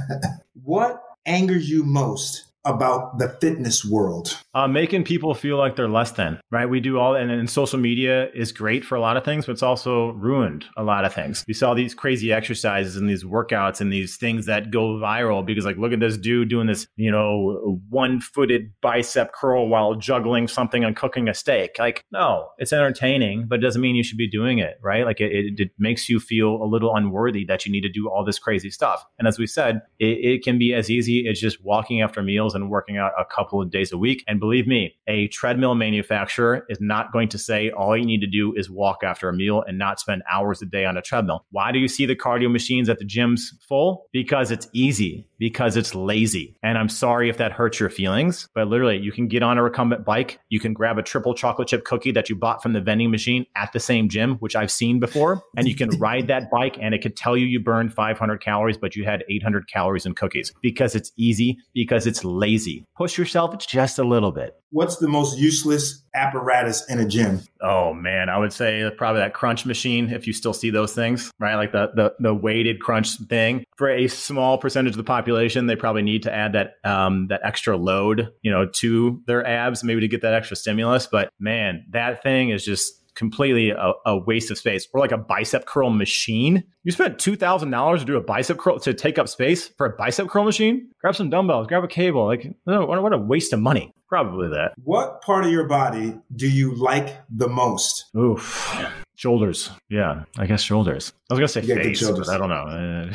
[0.65, 4.39] what angers you most about the fitness world?
[4.55, 6.67] Uh, making people feel like they're less than, right?
[6.67, 9.53] We do all, and, and, social media is great for a lot of things, but
[9.53, 11.45] it's also ruined a lot of things.
[11.49, 15.65] We saw these crazy exercises and these workouts and these things that go viral because,
[15.65, 20.47] like, look at this dude doing this, you know, one footed bicep curl while juggling
[20.47, 21.77] something and cooking a steak.
[21.79, 25.07] Like, no, it's entertaining, but it doesn't mean you should be doing it, right?
[25.07, 28.11] Like, it, it, it makes you feel a little unworthy that you need to do
[28.11, 29.05] all this crazy stuff.
[29.19, 32.55] And as we said, it, it can be as easy as just walking after meals
[32.61, 34.25] and working out a couple of days a week.
[34.27, 38.27] And believe me, a treadmill manufacturer is not going to say all you need to
[38.27, 41.45] do is walk after a meal and not spend hours a day on a treadmill.
[41.51, 44.07] Why do you see the cardio machines at the gyms full?
[44.13, 45.28] Because it's easy.
[45.39, 46.57] Because it's lazy.
[46.63, 49.63] And I'm sorry if that hurts your feelings, but literally you can get on a
[49.63, 52.81] recumbent bike, you can grab a triple chocolate chip cookie that you bought from the
[52.81, 56.51] vending machine at the same gym, which I've seen before, and you can ride that
[56.51, 60.07] bike and it could tell you you burned 500 calories, but you had 800 calories
[60.07, 62.85] in cookies because it's easy, because it's lazy.
[62.97, 64.55] Push yourself just a little bit.
[64.71, 67.41] What's the most useless apparatus in a gym?
[67.63, 71.31] Oh man, I would say probably that crunch machine if you still see those things,
[71.39, 71.55] right?
[71.55, 73.65] Like the the the weighted crunch thing.
[73.77, 77.41] For a small percentage of the population, they probably need to add that um that
[77.45, 81.87] extra load, you know, to their abs maybe to get that extra stimulus, but man,
[81.91, 85.91] that thing is just completely a, a, waste of space or like a bicep curl
[85.91, 86.63] machine.
[86.85, 90.29] You spent $2,000 to do a bicep curl to take up space for a bicep
[90.29, 90.89] curl machine?
[91.01, 92.27] Grab some dumbbells, grab a cable.
[92.27, 93.93] Like, what a waste of money.
[94.09, 94.73] Probably that.
[94.83, 98.07] What part of your body do you like the most?
[98.17, 98.73] Oof.
[99.17, 99.69] Shoulders.
[99.91, 101.13] Yeah, I guess shoulders.
[101.29, 103.11] I was going to say face, but I don't know.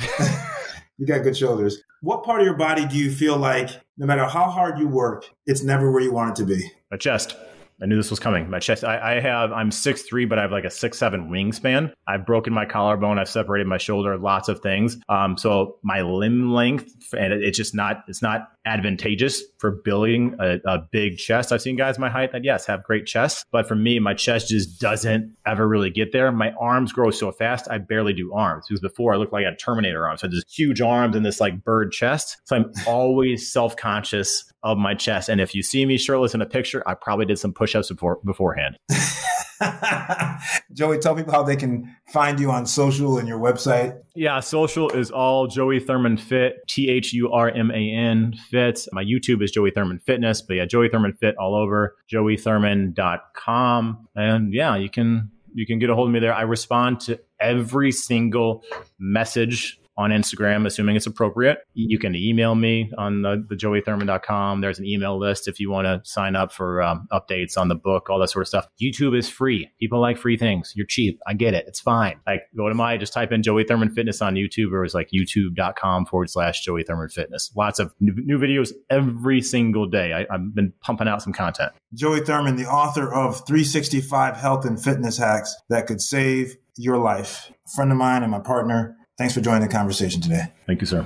[0.97, 1.81] you got good shoulders.
[2.01, 5.25] What part of your body do you feel like, no matter how hard you work,
[5.45, 6.69] it's never where you want it to be?
[6.91, 7.35] My chest.
[7.81, 8.49] I knew this was coming.
[8.49, 11.29] My chest, I, I have, I'm six three, but I have like a six seven
[11.29, 11.91] wingspan.
[12.07, 13.19] I've broken my collarbone.
[13.19, 14.17] I've separated my shoulder.
[14.17, 14.97] Lots of things.
[15.09, 20.35] Um, so my limb length, and it, it's just not, it's not advantageous for building
[20.39, 21.51] a, a, big chest.
[21.51, 24.49] I've seen guys my height that yes have great chests, but for me, my chest
[24.49, 26.31] just doesn't ever really get there.
[26.31, 29.49] My arms grow so fast, I barely do arms because before I looked like I
[29.49, 30.21] had Terminator arms.
[30.21, 32.37] So I had this huge arms and this like bird chest.
[32.45, 35.29] So I'm always self conscious of my chest.
[35.29, 37.89] And if you see me shirtless in a picture, I probably did some push ups
[37.89, 38.77] before, beforehand.
[40.73, 43.99] Joey, tell people how they can find you on social and your website.
[44.15, 48.87] Yeah, social is all Joey Thurman Fit, T H U R M A N Fit.
[48.91, 54.07] My YouTube is Joey Thurman Fitness, but yeah, Joey Thurman Fit all over, joeythurman.com.
[54.15, 56.33] And yeah, you can you can get a hold of me there.
[56.33, 58.63] I respond to every single
[58.99, 61.59] message on Instagram, assuming it's appropriate.
[61.73, 64.61] You can email me on the, the joeythurman.com.
[64.61, 67.75] There's an email list if you want to sign up for um, updates on the
[67.75, 68.67] book, all that sort of stuff.
[68.81, 69.69] YouTube is free.
[69.79, 70.73] People like free things.
[70.75, 71.19] You're cheap.
[71.27, 71.65] I get it.
[71.67, 72.19] It's fine.
[72.25, 75.09] Like go to my, just type in Joey Thurman Fitness on YouTube or it's like
[75.13, 77.51] youtube.com forward slash Joey Thurman Fitness.
[77.55, 80.13] Lots of new, new videos every single day.
[80.13, 81.71] I, I've been pumping out some content.
[81.93, 87.51] Joey Thurman, the author of 365 Health and Fitness Hacks that could save your life.
[87.67, 90.51] A friend of mine and my partner Thanks for joining the conversation today.
[90.65, 91.05] Thank you, sir.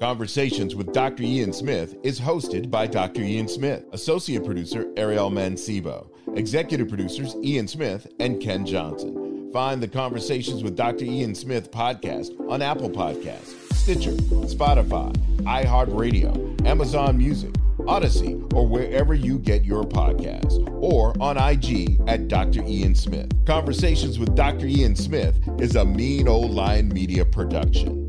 [0.00, 1.22] Conversations with Dr.
[1.22, 3.22] Ian Smith is hosted by Dr.
[3.22, 9.50] Ian Smith, associate producer Ariel Mancibo, executive producers Ian Smith and Ken Johnson.
[9.52, 11.04] Find the Conversations with Dr.
[11.04, 14.12] Ian Smith podcast on Apple Podcasts, Stitcher,
[14.46, 17.54] Spotify, iHeartRadio, Amazon Music,
[17.90, 22.62] Odyssey, or wherever you get your podcasts, or on IG at Dr.
[22.62, 23.28] Ian Smith.
[23.44, 24.66] Conversations with Dr.
[24.66, 28.06] Ian Smith is a mean old lion media production.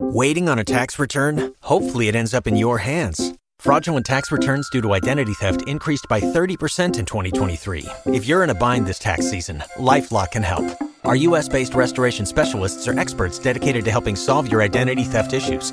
[0.00, 1.54] Waiting on a tax return?
[1.62, 3.32] Hopefully, it ends up in your hands.
[3.60, 7.86] Fraudulent tax returns due to identity theft increased by 30% in 2023.
[8.06, 10.66] If you're in a bind this tax season, LifeLock can help.
[11.04, 11.48] Our U.S.
[11.48, 15.72] based restoration specialists are experts dedicated to helping solve your identity theft issues